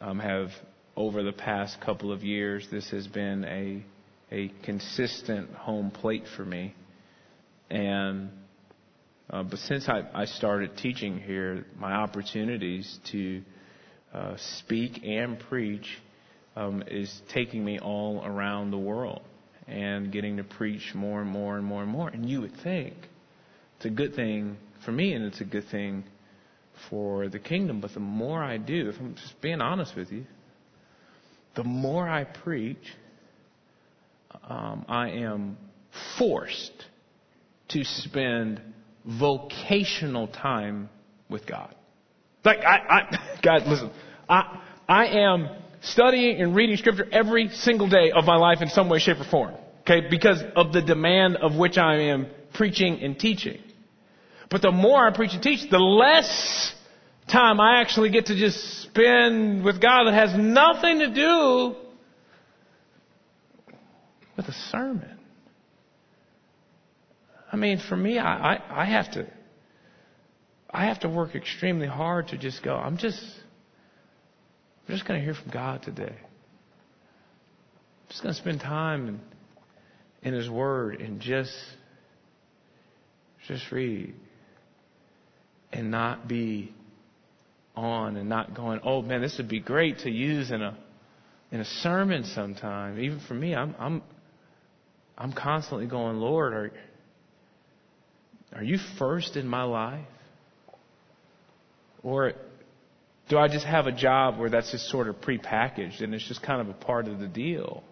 um, 0.00 0.18
have 0.20 0.48
over 0.96 1.22
the 1.22 1.32
past 1.32 1.80
couple 1.80 2.12
of 2.12 2.22
years, 2.22 2.66
this 2.70 2.90
has 2.90 3.06
been 3.06 3.44
a 3.44 3.84
a 4.32 4.52
consistent 4.62 5.52
home 5.54 5.90
plate 5.90 6.22
for 6.36 6.44
me. 6.44 6.74
And 7.70 8.30
uh, 9.30 9.44
but 9.44 9.60
since 9.60 9.88
I, 9.88 10.02
I 10.12 10.24
started 10.24 10.76
teaching 10.76 11.20
here, 11.20 11.64
my 11.78 11.92
opportunities 11.92 12.98
to 13.12 13.42
uh, 14.12 14.34
speak 14.58 15.04
and 15.04 15.38
preach 15.38 15.86
um, 16.56 16.82
is 16.88 17.22
taking 17.32 17.64
me 17.64 17.78
all 17.78 18.24
around 18.24 18.72
the 18.72 18.78
world 18.78 19.22
and 19.68 20.10
getting 20.10 20.38
to 20.38 20.44
preach 20.44 20.94
more 20.94 21.20
and 21.20 21.30
more 21.30 21.56
and 21.56 21.64
more 21.64 21.82
and 21.82 21.90
more. 21.92 22.08
And 22.08 22.28
you 22.28 22.40
would 22.40 22.56
think 22.64 22.94
it's 23.76 23.86
a 23.86 23.90
good 23.90 24.16
thing 24.16 24.56
for 24.84 24.90
me 24.90 25.12
and 25.12 25.24
it's 25.24 25.40
a 25.40 25.44
good 25.44 25.68
thing 25.70 26.02
for 26.88 27.28
the 27.28 27.38
kingdom. 27.38 27.80
But 27.80 27.94
the 27.94 28.00
more 28.00 28.42
I 28.42 28.56
do, 28.56 28.88
if 28.88 28.98
I'm 28.98 29.14
just 29.14 29.40
being 29.40 29.60
honest 29.60 29.94
with 29.96 30.10
you, 30.10 30.24
the 31.54 31.62
more 31.62 32.08
I 32.08 32.24
preach, 32.24 32.82
um, 34.48 34.84
I 34.88 35.10
am 35.10 35.56
forced 36.18 36.79
to 37.70 37.84
spend 37.84 38.60
vocational 39.04 40.28
time 40.28 40.88
with 41.28 41.46
God. 41.46 41.74
Like 42.44 42.58
I, 42.58 42.76
I 42.76 43.38
God, 43.42 43.66
listen, 43.66 43.90
I, 44.28 44.62
I 44.88 45.06
am 45.06 45.48
studying 45.82 46.40
and 46.40 46.54
reading 46.54 46.76
scripture 46.76 47.06
every 47.10 47.48
single 47.48 47.88
day 47.88 48.12
of 48.14 48.24
my 48.24 48.36
life 48.36 48.58
in 48.60 48.68
some 48.68 48.88
way, 48.88 48.98
shape, 48.98 49.20
or 49.20 49.24
form. 49.24 49.54
Okay, 49.82 50.08
because 50.10 50.42
of 50.56 50.72
the 50.72 50.82
demand 50.82 51.36
of 51.36 51.56
which 51.56 51.78
I 51.78 51.96
am 52.02 52.26
preaching 52.54 53.02
and 53.02 53.18
teaching. 53.18 53.60
But 54.50 54.62
the 54.62 54.72
more 54.72 55.06
I 55.06 55.14
preach 55.14 55.32
and 55.32 55.42
teach, 55.42 55.70
the 55.70 55.78
less 55.78 56.74
time 57.30 57.60
I 57.60 57.80
actually 57.80 58.10
get 58.10 58.26
to 58.26 58.36
just 58.36 58.82
spend 58.82 59.64
with 59.64 59.80
God 59.80 60.04
that 60.04 60.14
has 60.14 60.36
nothing 60.36 60.98
to 60.98 61.14
do 61.14 61.76
with 64.36 64.46
a 64.46 64.52
sermon. 64.70 65.19
I 67.52 67.56
mean, 67.56 67.80
for 67.88 67.96
me, 67.96 68.18
I, 68.18 68.54
I, 68.54 68.82
I 68.82 68.84
have 68.84 69.10
to, 69.12 69.26
I 70.70 70.86
have 70.86 71.00
to 71.00 71.08
work 71.08 71.34
extremely 71.34 71.88
hard 71.88 72.28
to 72.28 72.38
just 72.38 72.62
go, 72.62 72.74
I'm 72.74 72.96
just, 72.96 73.20
I'm 74.88 74.94
just 74.94 75.06
going 75.06 75.18
to 75.18 75.24
hear 75.24 75.34
from 75.34 75.50
God 75.50 75.82
today. 75.82 76.14
I'm 76.14 78.08
just 78.08 78.22
going 78.22 78.34
to 78.34 78.40
spend 78.40 78.60
time 78.60 79.08
in, 79.08 79.20
in 80.28 80.34
His 80.34 80.48
Word 80.48 81.00
and 81.00 81.20
just, 81.20 81.52
just 83.48 83.70
read 83.72 84.14
and 85.72 85.90
not 85.90 86.28
be 86.28 86.72
on 87.74 88.16
and 88.16 88.28
not 88.28 88.54
going, 88.54 88.80
oh 88.84 89.02
man, 89.02 89.20
this 89.20 89.36
would 89.38 89.48
be 89.48 89.60
great 89.60 89.98
to 90.00 90.10
use 90.10 90.50
in 90.50 90.62
a 90.62 90.76
in 91.50 91.60
a 91.60 91.64
sermon 91.64 92.24
sometime. 92.24 93.00
Even 93.00 93.20
for 93.26 93.34
me, 93.34 93.54
I'm 93.54 93.74
I'm 93.78 94.02
I'm 95.16 95.32
constantly 95.32 95.86
going, 95.86 96.16
Lord, 96.16 96.52
are 96.52 96.72
are 98.54 98.62
you 98.62 98.78
first 98.98 99.36
in 99.36 99.46
my 99.46 99.62
life? 99.62 100.06
Or 102.02 102.32
do 103.28 103.38
I 103.38 103.48
just 103.48 103.66
have 103.66 103.86
a 103.86 103.92
job 103.92 104.38
where 104.38 104.50
that's 104.50 104.72
just 104.72 104.88
sort 104.88 105.08
of 105.08 105.16
prepackaged 105.20 106.02
and 106.02 106.14
it's 106.14 106.26
just 106.26 106.42
kind 106.42 106.60
of 106.60 106.68
a 106.68 106.72
part 106.72 107.06
of 107.06 107.18
the 107.18 107.28
deal? 107.28 107.84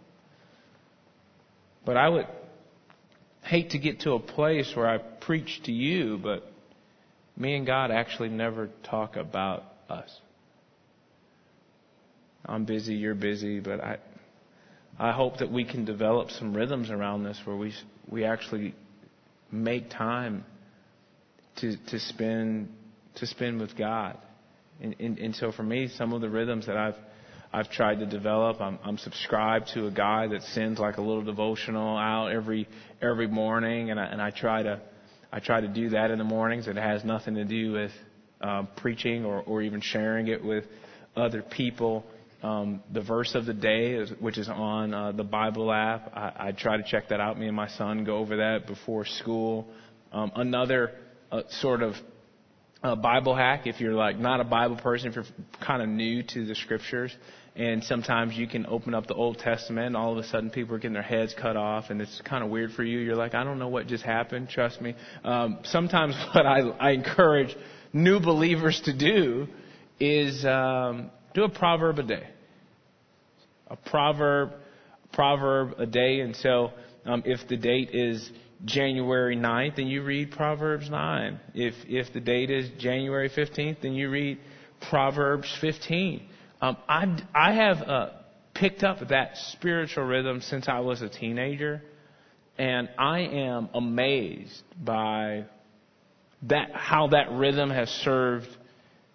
But 1.85 1.97
I 1.97 2.09
would 2.09 2.27
hate 3.43 3.71
to 3.71 3.79
get 3.79 4.01
to 4.01 4.13
a 4.13 4.21
place 4.21 4.73
where 4.75 4.89
I 4.89 4.99
preach 4.99 5.63
to 5.65 5.73
you, 5.73 6.19
but 6.23 6.45
me 7.37 7.55
and 7.55 7.67
God 7.67 7.91
actually 7.91 8.29
never 8.29 8.69
talk 8.83 9.17
about 9.17 9.65
us. 9.89 10.11
I'm 12.45 12.65
busy, 12.65 12.95
you're 12.95 13.15
busy, 13.15 13.61
but 13.61 13.81
I, 13.81 13.99
I 14.99 15.13
hope 15.13 15.39
that 15.39 15.53
we 15.53 15.65
can 15.65 15.85
develop 15.85 16.31
some 16.31 16.55
rhythms 16.55 16.91
around 16.91 17.23
this 17.23 17.41
where 17.45 17.57
we, 17.57 17.73
we 18.11 18.25
actually 18.25 18.75
make 19.51 19.91
time 19.91 20.45
to, 21.57 21.77
to 21.89 21.99
spend, 21.99 22.69
to 23.17 23.27
spend 23.27 23.61
with 23.61 23.77
God. 23.77 24.19
And, 24.81 24.95
and, 25.01 25.19
and 25.19 25.35
so 25.35 25.53
for 25.53 25.63
me, 25.63 25.89
some 25.89 26.13
of 26.13 26.21
the 26.21 26.29
rhythms 26.31 26.67
that 26.67 26.77
I've, 26.77 26.97
I've 27.53 27.71
tried 27.71 28.01
to 28.01 28.07
develop. 28.07 28.61
I'm, 28.61 28.79
I'm 28.85 28.99
subscribed 28.99 29.69
to 29.75 29.87
a 29.87 29.91
guy 29.91 30.29
that 30.29 30.43
sends 30.43 30.79
like 30.79 30.99
a 30.99 31.01
little 31.01 31.25
devotional 31.25 31.97
out 31.97 32.29
every 32.29 32.69
every 33.01 33.27
morning, 33.27 33.91
and 33.91 33.99
I, 33.99 34.05
and 34.05 34.21
I 34.21 34.31
try 34.31 34.63
to 34.63 34.81
I 35.33 35.41
try 35.41 35.61
to 35.61 35.69
do 35.69 35.91
that 35.91 36.11
in 36.11 36.19
the 36.19 36.25
mornings. 36.25 36.69
It 36.69 36.77
has 36.77 37.05
nothing 37.05 37.35
to 37.35 37.45
do 37.45 37.73
with 37.73 37.91
uh, 38.41 38.65
preaching 38.77 39.25
or, 39.25 39.43
or 39.43 39.63
even 39.63 39.81
sharing 39.81 40.29
it 40.29 40.45
with 40.45 40.65
other 41.17 41.43
people. 41.43 42.05
Um, 42.43 42.83
the 42.93 43.01
verse 43.01 43.35
of 43.35 43.47
the 43.47 43.55
day, 43.55 43.95
is, 43.95 44.13
which 44.21 44.39
is 44.39 44.49
on 44.49 44.95
uh, 44.95 45.13
the 45.13 45.25
Bible 45.25 45.73
app, 45.73 46.13
I, 46.15 46.49
I 46.49 46.53
try 46.53 46.77
to 46.77 46.85
check 46.85 47.09
that 47.09 47.21
out. 47.21 47.39
Me 47.39 47.49
and 47.49 47.57
my 47.57 47.69
son 47.69 48.05
go 48.05 48.19
over 48.19 48.37
that 48.37 48.67
before 48.67 49.05
school. 49.05 49.67
Um, 50.13 50.31
another 50.37 50.93
uh, 51.33 51.43
sort 51.49 51.83
of 51.83 51.95
uh, 52.83 52.95
Bible 52.95 53.35
hack, 53.35 53.67
if 53.67 53.81
you're 53.81 53.95
like 53.95 54.19
not 54.19 54.41
a 54.41 54.45
Bible 54.45 54.77
person, 54.77 55.09
if 55.09 55.17
you're 55.17 55.25
kind 55.61 55.83
of 55.83 55.89
new 55.89 56.23
to 56.23 56.47
the 56.47 56.55
scriptures, 56.55 57.15
and 57.59 57.83
sometimes 57.83 58.37
you 58.37 58.47
can 58.47 58.67
open 58.67 58.95
up 58.95 59.09
the 59.09 59.15
Old 59.15 59.39
Testament 59.39 59.89
and 59.89 59.97
all 59.97 60.13
of 60.13 60.19
a 60.19 60.29
sudden 60.29 60.49
people 60.49 60.77
are 60.77 60.79
getting 60.79 60.95
their 60.95 61.03
heads 61.03 61.35
cut 61.37 61.57
off 61.57 61.91
and 61.91 62.01
it's 62.01 62.21
kind 62.25 62.45
of 62.45 62.51
weird 62.51 62.71
for 62.73 62.85
you. 62.85 63.01
You're 63.01 63.17
like, 63.17 63.35
I 63.35 63.43
don't 63.43 63.59
know 63.59 63.67
what 63.67 63.89
just 63.89 64.05
happened. 64.05 64.49
Trust 64.49 64.81
me. 64.81 64.95
Um, 65.25 65.59
sometimes 65.65 66.15
what 66.35 66.47
I, 66.47 66.61
I 66.61 66.91
encourage 66.93 67.57
new 67.93 68.21
believers 68.21 68.81
to 68.85 68.97
do 68.97 69.49
is 69.99 70.45
um, 70.45 71.11
do 71.35 71.45
a 71.45 71.49
proverb 71.49 71.99
a 71.99 72.03
day. 72.03 72.29
A 73.69 73.77
proverb, 73.77 74.53
proverb 75.13 75.79
a 75.79 75.87
day. 75.87 76.21
And 76.21 76.35
so 76.37 76.73
um, 77.05 77.23
if 77.27 77.47
the 77.49 77.57
date 77.57 77.91
is 77.93 78.31
January 78.65 79.37
9th, 79.37 79.77
then 79.77 79.87
you 79.87 80.03
read 80.03 80.33
Proverbs 80.33 80.91
9. 80.91 81.41
If, 81.55 81.75
if 81.87 82.13
the 82.13 82.21
date 82.21 82.51
is 82.51 82.71
January 82.79 83.31
15th, 83.31 83.83
then 83.83 83.95
you 83.95 84.11
read 84.11 84.39
Proverbs 84.89 85.55
15. 85.61 86.23
Um, 86.61 86.77
I, 86.89 87.23
I 87.35 87.53
have 87.53 87.77
uh, 87.83 88.11
picked 88.55 88.83
up 88.83 89.09
that 89.09 89.37
spiritual 89.53 90.05
rhythm 90.05 90.41
since 90.41 90.69
I 90.69 90.81
was 90.81 91.03
a 91.03 91.09
teenager, 91.09 91.83
and 92.57 92.89
I 92.99 93.21
am 93.21 93.69
amazed 93.75 94.63
by 94.83 95.45
that 96.43 96.71
how 96.73 97.09
that 97.09 97.33
rhythm 97.33 97.71
has 97.71 97.89
served 97.89 98.49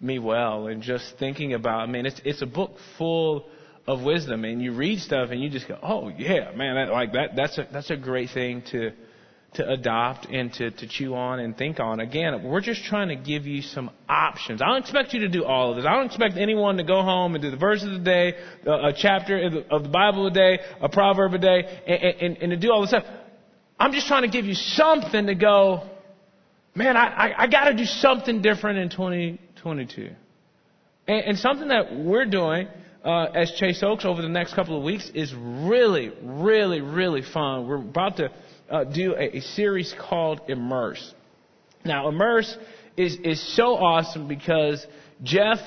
me 0.00 0.18
well. 0.18 0.66
And 0.66 0.82
just 0.82 1.18
thinking 1.18 1.54
about, 1.54 1.80
I 1.80 1.86
mean, 1.86 2.06
it's 2.06 2.20
it's 2.24 2.42
a 2.42 2.46
book 2.46 2.76
full 2.98 3.46
of 3.86 4.02
wisdom, 4.02 4.44
and 4.44 4.62
you 4.62 4.72
read 4.72 5.00
stuff 5.00 5.30
and 5.30 5.42
you 5.42 5.50
just 5.50 5.68
go, 5.68 5.78
oh 5.82 6.08
yeah, 6.08 6.52
man, 6.56 6.74
that, 6.76 6.92
like 6.92 7.12
that 7.12 7.36
that's 7.36 7.58
a 7.58 7.68
that's 7.72 7.90
a 7.90 7.96
great 7.96 8.30
thing 8.30 8.62
to 8.70 8.92
to 9.54 9.68
adopt 9.70 10.26
and 10.26 10.52
to, 10.52 10.70
to 10.72 10.86
chew 10.88 11.14
on 11.14 11.38
and 11.38 11.56
think 11.56 11.78
on. 11.80 12.00
Again, 12.00 12.42
we're 12.42 12.60
just 12.60 12.84
trying 12.84 13.08
to 13.08 13.16
give 13.16 13.46
you 13.46 13.62
some 13.62 13.90
options. 14.08 14.60
I 14.60 14.66
don't 14.66 14.78
expect 14.82 15.14
you 15.14 15.20
to 15.20 15.28
do 15.28 15.44
all 15.44 15.70
of 15.70 15.76
this. 15.76 15.86
I 15.86 15.94
don't 15.94 16.06
expect 16.06 16.36
anyone 16.36 16.76
to 16.78 16.84
go 16.84 17.02
home 17.02 17.34
and 17.34 17.42
do 17.42 17.50
the 17.50 17.56
verse 17.56 17.82
of 17.82 17.90
the 17.90 17.98
day, 17.98 18.34
a 18.66 18.92
chapter 18.96 19.64
of 19.70 19.84
the 19.84 19.88
Bible 19.88 20.26
a 20.26 20.30
day, 20.30 20.58
a 20.80 20.88
proverb 20.88 21.34
a 21.34 21.38
day, 21.38 21.80
and, 21.86 22.02
and, 22.02 22.36
and 22.38 22.50
to 22.50 22.56
do 22.56 22.72
all 22.72 22.80
this 22.80 22.90
stuff. 22.90 23.04
I'm 23.78 23.92
just 23.92 24.06
trying 24.06 24.22
to 24.22 24.28
give 24.28 24.44
you 24.44 24.54
something 24.54 25.26
to 25.26 25.34
go, 25.34 25.88
man, 26.74 26.96
I, 26.96 27.06
I, 27.06 27.42
I 27.44 27.46
got 27.46 27.66
to 27.66 27.74
do 27.74 27.84
something 27.84 28.42
different 28.42 28.78
in 28.78 28.88
2022. 29.64 30.14
And, 31.08 31.24
and 31.24 31.38
something 31.38 31.68
that 31.68 31.96
we're 31.96 32.26
doing 32.26 32.68
uh, 33.04 33.24
as 33.34 33.50
Chase 33.52 33.82
Oaks 33.82 34.04
over 34.04 34.20
the 34.20 34.28
next 34.28 34.54
couple 34.54 34.76
of 34.76 34.84
weeks 34.84 35.10
is 35.14 35.34
really, 35.34 36.12
really, 36.22 36.80
really 36.80 37.22
fun. 37.22 37.66
We're 37.66 37.76
about 37.76 38.18
to 38.18 38.30
uh, 38.70 38.84
do 38.84 39.14
a, 39.14 39.38
a, 39.38 39.40
series 39.40 39.94
called 39.98 40.40
Immerse. 40.48 41.12
Now, 41.84 42.08
Immerse 42.08 42.56
is, 42.96 43.16
is 43.24 43.56
so 43.56 43.76
awesome 43.76 44.28
because 44.28 44.86
Jeff 45.22 45.58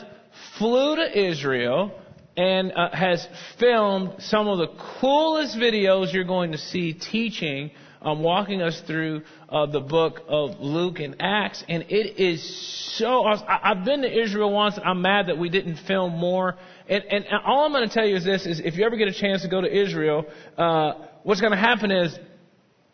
flew 0.58 0.96
to 0.96 1.30
Israel 1.30 1.92
and 2.36 2.72
uh, 2.72 2.90
has 2.94 3.28
filmed 3.60 4.14
some 4.20 4.48
of 4.48 4.60
the 4.60 4.68
coolest 5.00 5.58
videos 5.58 6.14
you're 6.14 6.24
going 6.24 6.52
to 6.52 6.58
see 6.58 6.94
teaching, 6.94 7.72
um, 8.02 8.22
walking 8.22 8.62
us 8.62 8.82
through 8.86 9.24
uh, 9.50 9.66
the 9.66 9.80
book 9.80 10.22
of 10.28 10.60
Luke 10.60 11.00
and 11.00 11.16
Acts, 11.20 11.64
and 11.68 11.84
it 11.90 12.20
is 12.20 12.98
so 12.98 13.26
awesome. 13.26 13.48
I, 13.48 13.76
have 13.76 13.86
been 13.86 14.02
to 14.02 14.24
Israel 14.24 14.52
once, 14.52 14.80
I'm 14.84 15.02
mad 15.02 15.28
that 15.28 15.38
we 15.38 15.50
didn't 15.50 15.78
film 15.88 16.14
more. 16.18 16.56
And, 16.88 17.04
and, 17.04 17.26
and 17.26 17.40
all 17.46 17.66
I'm 17.66 17.72
going 17.72 17.88
to 17.88 17.94
tell 17.94 18.06
you 18.06 18.16
is 18.16 18.24
this: 18.24 18.46
is 18.46 18.60
if 18.60 18.76
you 18.76 18.86
ever 18.86 18.96
get 18.96 19.08
a 19.08 19.14
chance 19.14 19.42
to 19.42 19.48
go 19.48 19.62
to 19.62 19.82
Israel, 19.82 20.26
uh, 20.58 20.94
what's 21.24 21.42
going 21.42 21.54
to 21.54 21.58
happen 21.58 21.92
is 21.92 22.18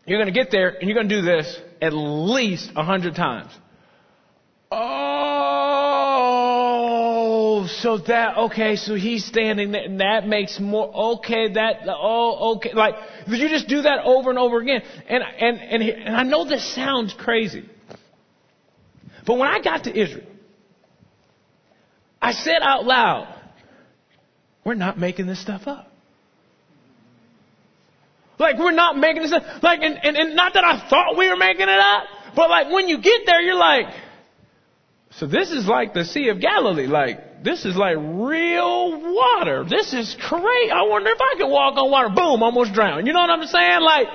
you're 0.06 0.20
going 0.20 0.34
to 0.34 0.38
get 0.38 0.52
there 0.52 0.70
and 0.70 0.90
you're 0.90 0.96
going 0.96 1.10
to 1.10 1.16
do 1.16 1.22
this 1.22 1.60
at 1.82 1.94
least 1.94 2.72
a 2.76 2.84
hundred 2.84 3.16
times. 3.16 3.52
Oh, 4.72 5.13
so 7.68 7.98
that, 7.98 8.38
okay, 8.38 8.76
so 8.76 8.96
he's 8.96 9.26
standing 9.26 9.72
there 9.72 9.84
and 9.84 10.00
that 10.00 10.28
makes 10.28 10.60
more, 10.60 11.16
okay, 11.18 11.54
that, 11.54 11.82
oh, 11.88 12.56
okay, 12.56 12.74
like, 12.74 12.96
you 13.28 13.50
just 13.50 13.68
do 13.68 13.82
that 13.82 14.00
over 14.04 14.30
and 14.30 14.40
over 14.40 14.60
again. 14.60 14.82
And, 15.08 15.24
and, 15.24 15.60
and, 15.60 15.84
and 15.84 16.16
I 16.16 16.24
know 16.24 16.46
this 16.48 16.74
sounds 16.74 17.14
crazy. 17.18 17.70
But 19.26 19.38
when 19.38 19.50
I 19.50 19.62
got 19.62 19.86
to 19.86 19.98
Israel, 19.98 20.28
I 22.22 22.34
said 22.34 22.62
out 22.62 22.86
loud, 22.86 23.34
we're 24.64 24.76
not 24.76 24.98
making 24.98 25.28
this 25.28 25.42
stuff 25.42 25.64
up. 25.68 25.92
Like 28.40 28.58
we're 28.58 28.72
not 28.72 28.98
making 28.98 29.22
this 29.22 29.34
up. 29.34 29.44
Like, 29.62 29.82
and, 29.82 29.98
and, 30.04 30.18
and 30.18 30.36
not 30.36 30.54
that 30.54 30.64
I 30.64 30.90
thought 30.90 31.18
we 31.18 31.30
were 31.30 31.38
making 31.38 31.68
it 31.68 31.70
up, 31.70 32.04
but 32.36 32.50
like 32.50 32.72
when 32.72 32.88
you 32.88 33.02
get 33.02 33.22
there, 33.26 33.42
you're 33.42 33.56
like, 33.56 33.88
so 35.12 35.28
this 35.28 35.52
is 35.52 35.68
like 35.68 35.94
the 35.94 36.06
Sea 36.06 36.30
of 36.30 36.42
Galilee. 36.42 36.88
Like, 36.88 37.20
this 37.44 37.66
is 37.66 37.76
like 37.76 37.98
real 37.98 39.14
water. 39.14 39.66
This 39.68 39.94
is 39.94 40.16
great. 40.30 40.72
I 40.72 40.84
wonder 40.84 41.12
if 41.12 41.20
I 41.20 41.36
could 41.38 41.50
walk 41.50 41.78
on 41.78 41.92
water. 41.92 42.10
Boom, 42.10 42.42
almost 42.42 42.74
drowned. 42.74 43.06
You 43.06 43.14
know 43.14 43.20
what 43.20 43.30
I'm 43.30 43.46
saying? 43.46 43.82
Like, 43.82 44.08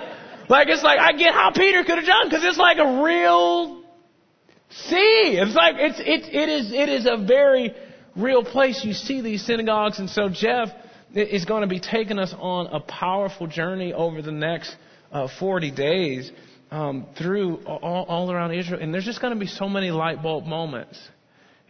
like 0.49 0.69
it's 0.69 0.83
like 0.83 0.99
I 0.99 1.13
get 1.13 1.35
how 1.35 1.51
Peter 1.55 1.85
could 1.85 1.99
have 1.99 2.07
done 2.07 2.29
because 2.29 2.45
it's 2.45 2.59
like 2.59 2.79
a 2.79 3.03
real 3.03 3.83
sea. 4.71 5.39
It's 5.41 5.55
like 5.55 5.75
it's 5.79 6.01
it 6.01 6.35
it 6.35 6.49
is 6.49 6.73
it 6.73 6.89
is 6.89 7.07
a 7.07 7.23
very 7.23 7.75
real 8.17 8.43
place. 8.43 8.83
You 8.83 8.95
see 8.95 9.21
these 9.21 9.45
synagogues, 9.45 9.99
and 9.99 10.09
so 10.09 10.31
Jeff 10.31 10.71
is 11.15 11.45
going 11.45 11.63
to 11.63 11.69
be 11.69 11.81
taking 11.81 12.19
us 12.19 12.35
on 12.39 12.67
a 12.69 12.81
powerful 12.81 13.47
journey 13.47 13.93
over 13.93 14.23
the 14.23 14.33
next 14.33 14.75
uh, 15.13 15.29
40 15.39 15.71
days 15.71 16.31
um, 16.71 17.07
through 17.17 17.59
all, 17.67 18.05
all 18.05 18.33
around 18.33 18.53
Israel. 18.53 18.81
And 18.83 18.93
there's 18.93 19.05
just 19.05 19.21
going 19.21 19.33
to 19.33 19.41
be 19.41 19.47
so 19.47 19.69
many 19.69 19.91
light 19.91 20.23
bulb 20.23 20.45
moments. 20.45 20.99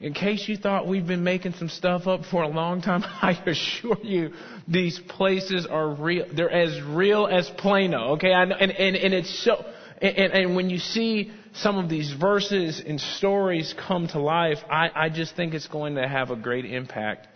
In 0.00 0.14
case 0.14 0.48
you 0.48 0.56
thought 0.56 0.86
we've 0.86 1.06
been 1.06 1.24
making 1.24 1.54
some 1.54 1.68
stuff 1.68 2.06
up 2.06 2.24
for 2.30 2.42
a 2.42 2.48
long 2.48 2.82
time, 2.82 3.02
I 3.22 3.32
assure 3.46 3.98
you 4.02 4.32
these 4.68 4.98
places 5.08 5.66
are 5.66 5.88
real. 5.94 6.26
They're 6.32 6.50
as 6.50 6.80
real 6.82 7.26
as 7.26 7.50
Plano, 7.58 8.12
okay? 8.12 8.32
and, 8.32 8.52
and, 8.52 8.96
and 8.96 9.14
it's 9.14 9.44
so, 9.44 9.64
and, 10.00 10.32
and 10.32 10.56
when 10.56 10.70
you 10.70 10.78
see 10.78 11.32
some 11.54 11.78
of 11.78 11.88
these 11.88 12.12
verses 12.12 12.80
and 12.86 13.00
stories 13.00 13.74
come 13.88 14.06
to 14.08 14.20
life, 14.20 14.58
I, 14.70 14.90
I 14.94 15.08
just 15.08 15.34
think 15.34 15.54
it's 15.54 15.66
going 15.66 15.96
to 15.96 16.06
have 16.06 16.30
a 16.30 16.36
great 16.36 16.64
impact 16.64 17.26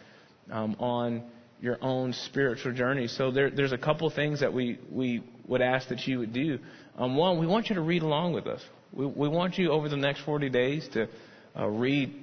um, 0.51 0.77
on 0.79 1.25
your 1.61 1.79
own 1.83 2.13
spiritual 2.13 2.73
journey. 2.73 3.09
So 3.09 3.33
there, 3.33 3.51
there's 3.51 3.73
a 3.73 3.79
couple 3.79 4.09
things 4.11 4.41
that 4.41 4.53
we, 4.53 4.79
we 4.89 5.25
would 5.49 5.63
ask 5.63 5.89
that 5.89 6.07
you 6.07 6.21
would 6.21 6.33
do. 6.33 6.61
Um, 6.97 7.17
one, 7.17 7.41
we 7.41 7.47
want 7.47 7.71
you 7.71 7.75
to 7.75 7.81
read 7.81 8.03
along 8.03 8.35
with 8.35 8.47
us. 8.47 8.61
We, 8.93 9.07
we 9.07 9.29
want 9.29 9.59
you 9.59 9.73
over 9.73 9.89
the 9.89 9.97
next 9.97 10.21
40 10.21 10.49
days 10.51 10.89
to 10.93 11.09
uh, 11.59 11.67
read 11.67 12.15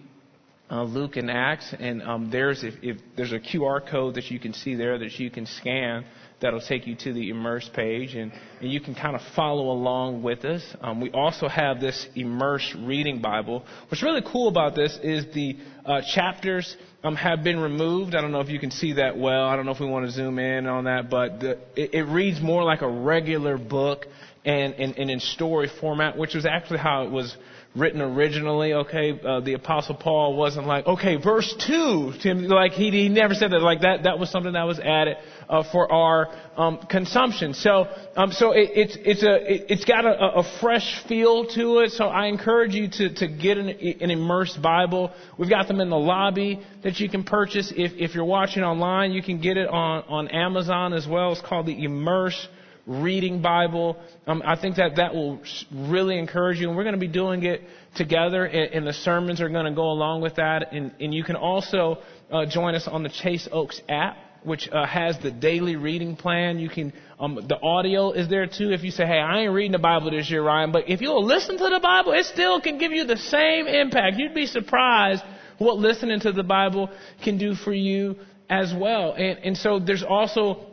uh, 0.72 0.84
Luke 0.84 1.18
and 1.18 1.32
Acts, 1.32 1.74
and 1.80 2.02
um, 2.04 2.30
there's 2.30 2.64
if, 2.64 2.76
if 2.82 2.98
there's 3.16 3.34
a 3.34 3.40
QR 3.40 3.88
code 3.90 4.16
that 4.16 4.30
you 4.30 4.40
can 4.40 4.54
see 4.54 4.76
there 4.76 4.98
that 5.00 5.20
you 5.20 5.32
can 5.32 5.46
scan 5.46 6.06
that'll 6.42 6.62
take 6.62 6.88
you 6.88 6.96
to 6.96 7.12
the 7.12 7.30
Immerse 7.32 7.70
page, 7.74 8.16
and, 8.16 8.32
and 8.62 8.72
you 8.72 8.80
can 8.80 8.96
kind 8.96 9.16
of 9.16 9.22
follow 9.36 9.72
along 9.72 10.24
with 10.24 10.46
us. 10.46 10.64
Um, 10.82 11.02
we 11.02 11.12
also 11.12 11.48
have 11.48 11.82
this 11.82 12.08
Immerse 12.16 12.76
reading 12.80 13.22
Bible. 13.22 13.66
What's 13.90 14.04
really 14.04 14.24
cool 14.26 14.48
about 14.48 14.76
this 14.76 14.98
is 15.04 15.26
the 15.34 15.58
uh, 15.90 16.02
chapters 16.14 16.78
um, 17.04 17.16
have 17.16 17.44
been 17.44 17.60
removed. 17.60 18.14
I 18.14 18.22
don't 18.22 18.32
know 18.32 18.42
if 18.42 18.50
you 18.50 18.60
can 18.60 18.70
see 18.70 18.94
that 18.94 19.18
well. 19.18 19.48
I 19.48 19.56
don't 19.56 19.66
know 19.66 19.72
if 19.72 19.80
we 19.80 19.88
want 19.88 20.06
to 20.06 20.12
zoom 20.12 20.38
in 20.38 20.68
on 20.68 20.84
that, 20.84 21.10
but 21.10 21.40
the, 21.40 21.58
it, 21.76 21.96
it 21.96 22.04
reads 22.04 22.40
more 22.40 22.64
like 22.64 22.84
a 22.84 22.88
regular 22.88 23.58
book 23.58 24.06
and, 24.46 24.76
and, 24.76 24.98
and 24.98 25.10
in 25.10 25.20
story 25.20 25.68
format, 25.82 26.16
which 26.16 26.36
was 26.36 26.46
actually 26.46 26.78
how 26.78 27.06
it 27.06 27.12
was 27.12 27.36
written 27.76 28.02
originally. 28.02 28.74
Okay, 28.74 29.20
uh, 29.20 29.40
the 29.42 29.54
Apostle 29.54 29.96
Paul 29.96 30.36
wasn't 30.36 30.68
like, 30.68 30.88
okay, 30.88 31.18
verse 31.18 31.54
two. 31.68 32.14
Tim, 32.22 32.48
like 32.48 32.72
he 32.72 32.90
he 32.92 33.10
never 33.10 33.34
said 33.34 33.52
that. 33.52 33.62
Like 33.62 33.82
that 33.82 34.04
that 34.04 34.20
was 34.20 34.30
something 34.30 34.54
that 34.54 34.66
was 34.66 34.80
added 34.80 35.18
uh, 35.48 35.64
for 35.72 35.92
our 35.92 36.30
um, 36.58 36.80
consumption. 36.90 37.54
So 37.54 37.88
um, 38.16 38.32
so 38.32 38.52
it, 38.52 38.72
it's 38.74 38.98
it's 39.02 39.24
a 39.24 39.54
it, 39.54 39.70
has 39.70 39.86
got 39.86 40.06
a, 40.06 40.40
a 40.40 40.60
fresh 40.60 41.04
feel 41.08 41.46
to 41.46 41.80
it. 41.80 41.92
So 41.92 42.06
I 42.06 42.28
encourage 42.28 42.74
you 42.74 42.90
to 42.90 43.14
to 43.16 43.28
get 43.28 43.58
an, 43.58 43.70
an 43.70 44.12
immersed 44.12 44.62
Bible. 44.62 45.12
We've 45.38 45.50
got 45.50 45.68
them 45.68 45.79
in 45.82 45.90
the 45.90 45.98
lobby 45.98 46.60
that 46.84 47.00
you 47.00 47.10
can 47.10 47.24
purchase. 47.24 47.72
If 47.76 47.94
if 47.98 48.16
you're 48.16 48.26
watching 48.26 48.64
online, 48.64 49.12
you 49.12 49.22
can 49.22 49.40
get 49.40 49.58
it 49.58 49.68
on 49.68 50.04
on 50.08 50.28
Amazon 50.30 50.94
as 50.94 51.08
well. 51.08 51.32
It's 51.32 51.42
called 51.42 51.66
the 51.66 51.84
Immerse 51.84 52.48
reading 52.90 53.42
Bible. 53.42 53.98
Um, 54.28 54.42
I 54.44 54.56
think 54.56 54.78
that 54.78 54.96
that 54.98 55.14
will 55.14 55.40
really 55.72 56.18
encourage 56.18 56.60
you, 56.60 56.68
and 56.68 56.76
we're 56.76 56.84
going 56.84 56.96
to 56.96 57.00
be 57.00 57.08
doing 57.08 57.44
it 57.44 57.62
together, 57.96 58.46
and, 58.46 58.74
and 58.74 58.88
the 58.88 58.94
sermons 58.94 59.40
are 59.42 59.50
going 59.50 59.66
to 59.66 59.72
go 59.72 59.92
along 59.92 60.22
with 60.22 60.36
that. 60.36 60.74
And, 60.74 60.92
and 61.00 61.14
you 61.14 61.24
can 61.24 61.36
also 61.36 62.00
uh, 62.32 62.46
join 62.48 62.76
us 62.76 62.88
on 62.88 63.04
the 63.04 63.10
Chase 63.10 63.48
Oaks 63.52 63.80
app, 63.88 64.18
which 64.44 64.68
uh, 64.72 64.86
has 64.88 65.20
the 65.20 65.32
daily 65.32 65.76
reading 65.76 66.16
plan. 66.16 66.60
You 66.60 66.70
can 66.70 66.92
um, 67.20 67.36
the 67.48 67.62
audio 67.62 68.12
is 68.12 68.28
there 68.28 68.48
too. 68.48 68.72
If 68.72 68.84
you 68.84 68.92
say, 68.92 69.06
"Hey, 69.06 69.20
I 69.20 69.42
ain't 69.42 69.54
reading 69.54 69.74
the 69.74 69.80
Bible 69.80 70.12
this 70.12 70.30
year, 70.30 70.44
Ryan," 70.44 70.72
but 70.72 70.90
if 70.90 71.02
you'll 71.02 71.26
listen 71.26 71.58
to 71.58 71.70
the 71.70 71.80
Bible, 71.82 72.14
it 72.14 72.26
still 72.26 72.60
can 72.60 72.78
give 72.78 72.92
you 72.92 73.06
the 73.06 73.18
same 73.18 73.68
impact. 73.68 74.18
You'd 74.18 74.34
be 74.34 74.48
surprised 74.48 75.24
what 75.60 75.78
listening 75.78 76.20
to 76.22 76.32
the 76.32 76.44
Bible 76.44 76.90
can 77.24 77.38
do 77.38 77.56
for 77.56 77.74
you 77.74 78.16
as 78.50 78.74
well. 78.76 79.14
And, 79.14 79.40
and 79.40 79.58
so 79.58 79.80
there's 79.80 80.04
also 80.04 80.66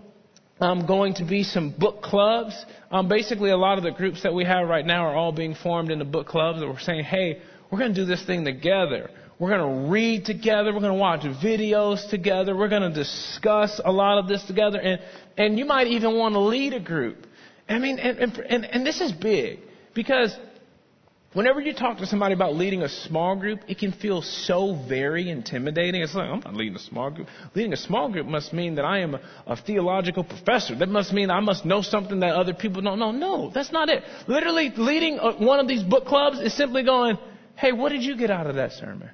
um, 0.61 0.87
going 0.87 1.15
to 1.15 1.25
be 1.25 1.43
some 1.43 1.71
book 1.71 2.03
clubs. 2.03 2.65
Um, 2.91 3.09
basically, 3.09 3.51
a 3.51 3.57
lot 3.57 3.79
of 3.79 3.85
the 3.85 3.91
groups 3.91 4.23
that 4.23 4.33
we 4.33 4.45
have 4.45 4.69
right 4.69 4.87
now 4.87 5.07
are 5.07 5.15
all 5.15 5.33
being 5.33 5.55
formed 5.55 5.91
into 5.91 6.05
book 6.05 6.27
clubs 6.27 6.61
that 6.61 6.67
we're 6.67 6.79
saying, 6.79 7.05
hey, 7.05 7.43
we're 7.71 7.79
going 7.79 7.95
to 7.95 8.01
do 8.01 8.07
this 8.07 8.25
thing 8.25 8.45
together. 8.45 9.11
We're 9.39 9.51
going 9.51 9.85
to 9.85 9.91
read 9.91 10.25
together. 10.25 10.73
We're 10.73 10.81
going 10.81 10.95
to 10.95 10.99
watch 10.99 11.21
videos 11.21 12.09
together. 12.09 12.57
We're 12.57 12.71
going 12.71 12.91
to 12.91 12.95
discuss 12.95 13.81
a 13.85 13.93
lot 13.93 14.19
of 14.19 14.29
this 14.29 14.43
together. 14.45 14.79
And, 14.79 15.01
and 15.37 15.59
you 15.59 15.67
might 15.67 15.89
even 15.89 16.17
want 16.17 16.35
to 16.35 16.41
lead 16.41 16.73
a 16.73 16.81
group. 16.81 17.27
I 17.69 17.79
mean, 17.79 17.99
and, 17.99 18.39
and, 18.39 18.65
and 18.65 18.87
this 18.87 19.01
is 19.01 19.13
big 19.13 19.59
because 19.93 20.35
Whenever 21.37 21.61
you 21.61 21.75
talk 21.75 21.99
to 21.99 22.07
somebody 22.07 22.33
about 22.33 22.55
leading 22.55 22.83
a 22.83 22.89
small 22.89 23.37
group, 23.37 23.61
it 23.69 23.79
can 23.79 23.93
feel 23.93 24.23
so 24.23 24.75
very 24.89 25.29
intimidating. 25.29 26.01
It's 26.01 26.15
like, 26.15 26.31
I'm 26.31 26.41
not 26.41 26.55
leading 26.55 26.77
a 26.77 26.79
small 26.79 27.11
group. 27.11 27.29
Leading 27.55 27.75
a 27.75 27.77
small 27.77 28.11
group 28.11 28.27
must 28.27 28.55
mean 28.55 28.77
that 28.77 28.87
I 28.87 29.01
am 29.01 29.17
a, 29.17 29.21
a 29.47 29.55
theological 29.55 30.25
professor. 30.25 30.75
That 30.75 30.89
must 30.89 31.13
mean 31.13 31.31
I 31.31 31.41
must 31.41 31.67
know 31.67 31.83
something 31.83 32.21
that 32.21 32.35
other 32.35 32.55
people 32.55 32.81
don't 32.81 32.99
know. 32.99 33.13
No, 33.13 33.51
that's 33.51 33.71
not 33.71 33.91
it. 33.91 34.03
Literally, 34.27 34.73
leading 34.79 35.19
a, 35.19 35.33
one 35.33 35.61
of 35.61 35.69
these 35.69 35.83
book 35.83 36.07
clubs 36.07 36.41
is 36.41 36.57
simply 36.57 36.83
going, 36.85 37.19
hey, 37.57 37.73
what 37.73 37.91
did 37.91 38.03
you 38.03 38.17
get 38.17 38.31
out 38.31 38.47
of 38.47 38.55
that 38.55 38.73
sermon? 38.73 39.11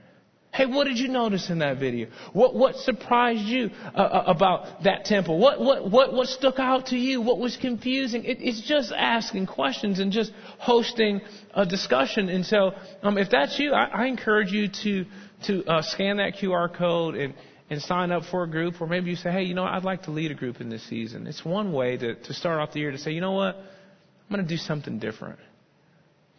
Hey, 0.53 0.67
what 0.67 0.85
did 0.85 0.99
you 0.99 1.09
notice 1.09 1.49
in 1.49 1.61
that 1.61 1.79
video? 1.79 2.09
What 2.35 2.55
what 2.55 2.77
surprised 2.77 3.41
you 3.41 3.71
uh, 3.95 3.99
uh, 3.99 4.25
about 4.27 4.83
that 4.85 5.07
temple? 5.07 5.39
What 5.39 5.59
what 5.59 5.91
what 5.91 6.13
what 6.13 6.29
stuck 6.29 6.59
out 6.59 6.89
to 6.89 6.97
you? 6.97 7.23
What 7.23 7.39
was 7.39 7.57
confusing? 7.57 8.25
It, 8.25 8.37
it's 8.43 8.61
just 8.61 8.93
asking 8.95 9.47
questions 9.47 9.99
and 9.99 10.13
just 10.13 10.31
hosting 10.59 11.23
a 11.55 11.65
discussion. 11.65 12.29
And 12.29 12.45
so, 12.45 12.73
um, 13.03 13.17
if 13.17 13.31
that's 13.31 13.59
you, 13.59 13.73
I, 13.73 14.03
I 14.03 14.07
encourage 14.09 14.53
you 14.53 14.69
to 14.83 15.07
to 15.47 15.65
uh, 15.65 15.81
scan 15.81 16.19
that 16.19 16.35
QR 16.35 16.77
code 16.77 17.15
and 17.15 17.33
and 17.71 17.81
sign 17.81 18.13
up 18.13 18.25
for 18.31 18.43
a 18.43 18.51
group. 18.51 18.79
Or 18.79 18.87
maybe 18.87 19.09
you 19.09 19.17
say, 19.17 19.33
hey, 19.33 19.45
you 19.45 19.55
know, 19.55 19.63
what? 19.63 19.73
I'd 19.73 19.85
like 19.85 20.03
to 20.03 20.11
lead 20.11 20.33
a 20.33 20.35
group 20.35 20.61
in 20.61 20.69
this 20.69 20.87
season. 20.87 21.27
It's 21.27 21.47
one 21.47 21.73
way 21.73 21.97
to 21.97 22.15
to 22.15 22.35
start 22.35 22.61
off 22.61 22.75
the 22.75 22.81
year 22.81 22.91
to 22.91 22.99
say, 22.99 23.13
you 23.13 23.23
know 23.23 23.33
what, 23.33 23.57
I'm 23.57 24.37
going 24.37 24.47
to 24.47 24.55
do 24.55 24.59
something 24.59 24.99
different. 24.99 25.39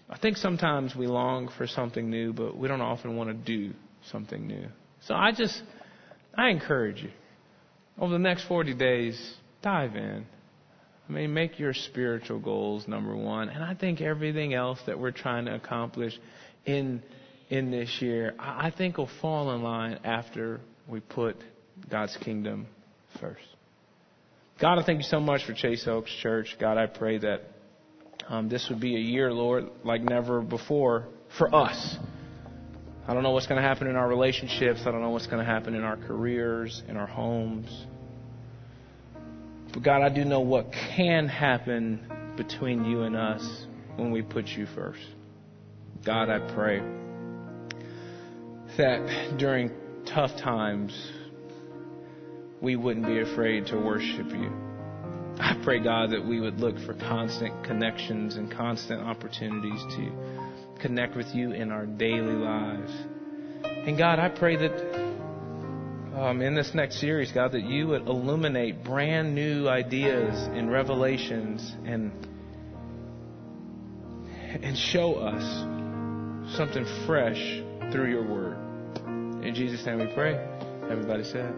I 0.08 0.20
think 0.20 0.38
sometimes 0.38 0.96
we 0.96 1.08
long 1.08 1.50
for 1.58 1.66
something 1.66 2.12
new, 2.12 2.32
but 2.32 2.56
we 2.56 2.68
don't 2.68 2.82
often 2.82 3.16
want 3.16 3.30
to 3.30 3.34
do 3.34 3.74
something 4.12 4.46
new. 4.48 4.68
So 5.08 5.14
I 5.14 5.32
just, 5.32 5.62
I 6.36 6.50
encourage 6.50 7.02
you 7.02 7.12
over 8.00 8.12
the 8.14 8.20
next 8.20 8.48
40 8.48 8.74
days, 8.74 9.34
dive 9.62 9.96
in. 9.96 10.26
I 11.08 11.12
mean, 11.12 11.34
make 11.34 11.60
your 11.60 11.74
spiritual 11.74 12.40
goals 12.40 12.88
number 12.88 13.16
one. 13.16 13.50
And 13.50 13.64
I 13.64 13.76
think 13.76 14.02
everything 14.02 14.54
else 14.54 14.80
that 14.88 14.98
we're 14.98 15.12
trying 15.12 15.46
to 15.46 15.56
accomplish 15.56 16.18
in, 16.66 17.04
in 17.50 17.72
this 17.72 18.02
year, 18.02 18.34
I 18.40 18.72
think 18.72 18.98
will 18.98 19.10
fall 19.22 19.54
in 19.54 19.64
line 19.64 20.00
after 20.04 20.62
we 20.88 21.02
put 21.02 21.36
God's 21.90 22.18
kingdom 22.18 22.68
first. 23.20 23.44
God, 24.62 24.80
I 24.80 24.86
thank 24.86 25.00
you 25.00 25.08
so 25.10 25.20
much 25.20 25.46
for 25.46 25.54
Chase 25.54 25.86
Oaks 25.88 26.12
Church. 26.22 26.56
God, 26.60 26.78
I 26.78 26.86
pray 26.86 27.18
that 27.18 27.42
um, 28.30 28.48
this 28.48 28.68
would 28.70 28.80
be 28.80 28.96
a 28.96 29.00
year, 29.00 29.32
Lord, 29.34 29.66
like 29.84 30.02
never 30.02 30.42
before 30.42 31.08
for 31.38 31.54
us. 31.54 31.98
I 33.06 33.14
don't 33.14 33.24
know 33.24 33.32
what's 33.32 33.48
going 33.48 33.62
to 33.62 33.68
happen 33.68 33.88
in 33.88 33.98
our 33.98 34.08
relationships. 34.08 34.82
I 34.86 34.92
don't 34.92 35.02
know 35.02 35.10
what's 35.10 35.28
going 35.28 35.46
to 35.46 35.52
happen 35.52 35.76
in 35.76 35.84
our 35.84 35.98
careers, 35.98 36.82
in 36.88 36.96
our 36.96 37.08
homes. 37.08 37.86
But 39.74 39.84
God, 39.84 40.02
I 40.02 40.10
do 40.10 40.24
know 40.24 40.40
what 40.40 40.72
can 40.96 41.28
happen 41.28 42.34
between 42.38 42.86
you 42.86 43.02
and 43.02 43.16
us 43.16 43.66
when 43.98 44.12
we 44.12 44.22
put 44.22 44.48
you 44.48 44.68
first. 44.68 45.02
God, 46.06 46.30
I 46.30 46.40
pray 46.54 46.80
that 48.78 49.38
during 49.38 49.72
tough 50.06 50.32
times, 50.38 51.12
we 52.62 52.78
wouldn't 52.78 53.06
be 53.06 53.20
afraid 53.20 53.68
to 53.68 53.78
worship 53.78 54.30
you. 54.30 54.50
I 55.40 55.60
pray, 55.64 55.84
God, 55.84 56.12
that 56.12 56.26
we 56.26 56.40
would 56.40 56.60
look 56.60 56.80
for 56.86 56.94
constant 56.94 57.66
connections 57.66 58.38
and 58.38 58.50
constant 58.52 59.02
opportunities 59.02 59.82
to 59.96 60.12
connect 60.84 61.16
with 61.16 61.34
you 61.34 61.52
in 61.52 61.72
our 61.72 61.86
daily 61.86 62.36
lives. 62.36 62.92
And 63.64 63.98
God, 63.98 64.20
I 64.20 64.30
pray 64.30 64.58
that 64.58 65.04
um, 66.16 66.42
in 66.42 66.54
this 66.54 66.76
next 66.76 67.00
series, 67.00 67.32
God, 67.32 67.54
that 67.54 67.64
you 67.64 67.88
would 67.88 68.08
illuminate 68.08 68.84
brand 68.84 69.34
new 69.34 69.68
ideas 69.68 70.36
and 70.36 70.70
revelations 70.70 71.76
and 71.86 72.12
and 74.62 74.78
show 74.78 75.16
us 75.16 76.56
something 76.56 76.86
fresh 77.08 77.62
through 77.92 78.12
your 78.12 78.28
word. 78.28 78.58
In 79.44 79.54
Jesus' 79.56 79.84
name 79.86 79.98
we 79.98 80.14
pray. 80.14 80.36
Everybody 80.92 81.24
said, 81.24 81.56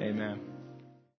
Amen. 0.00 0.51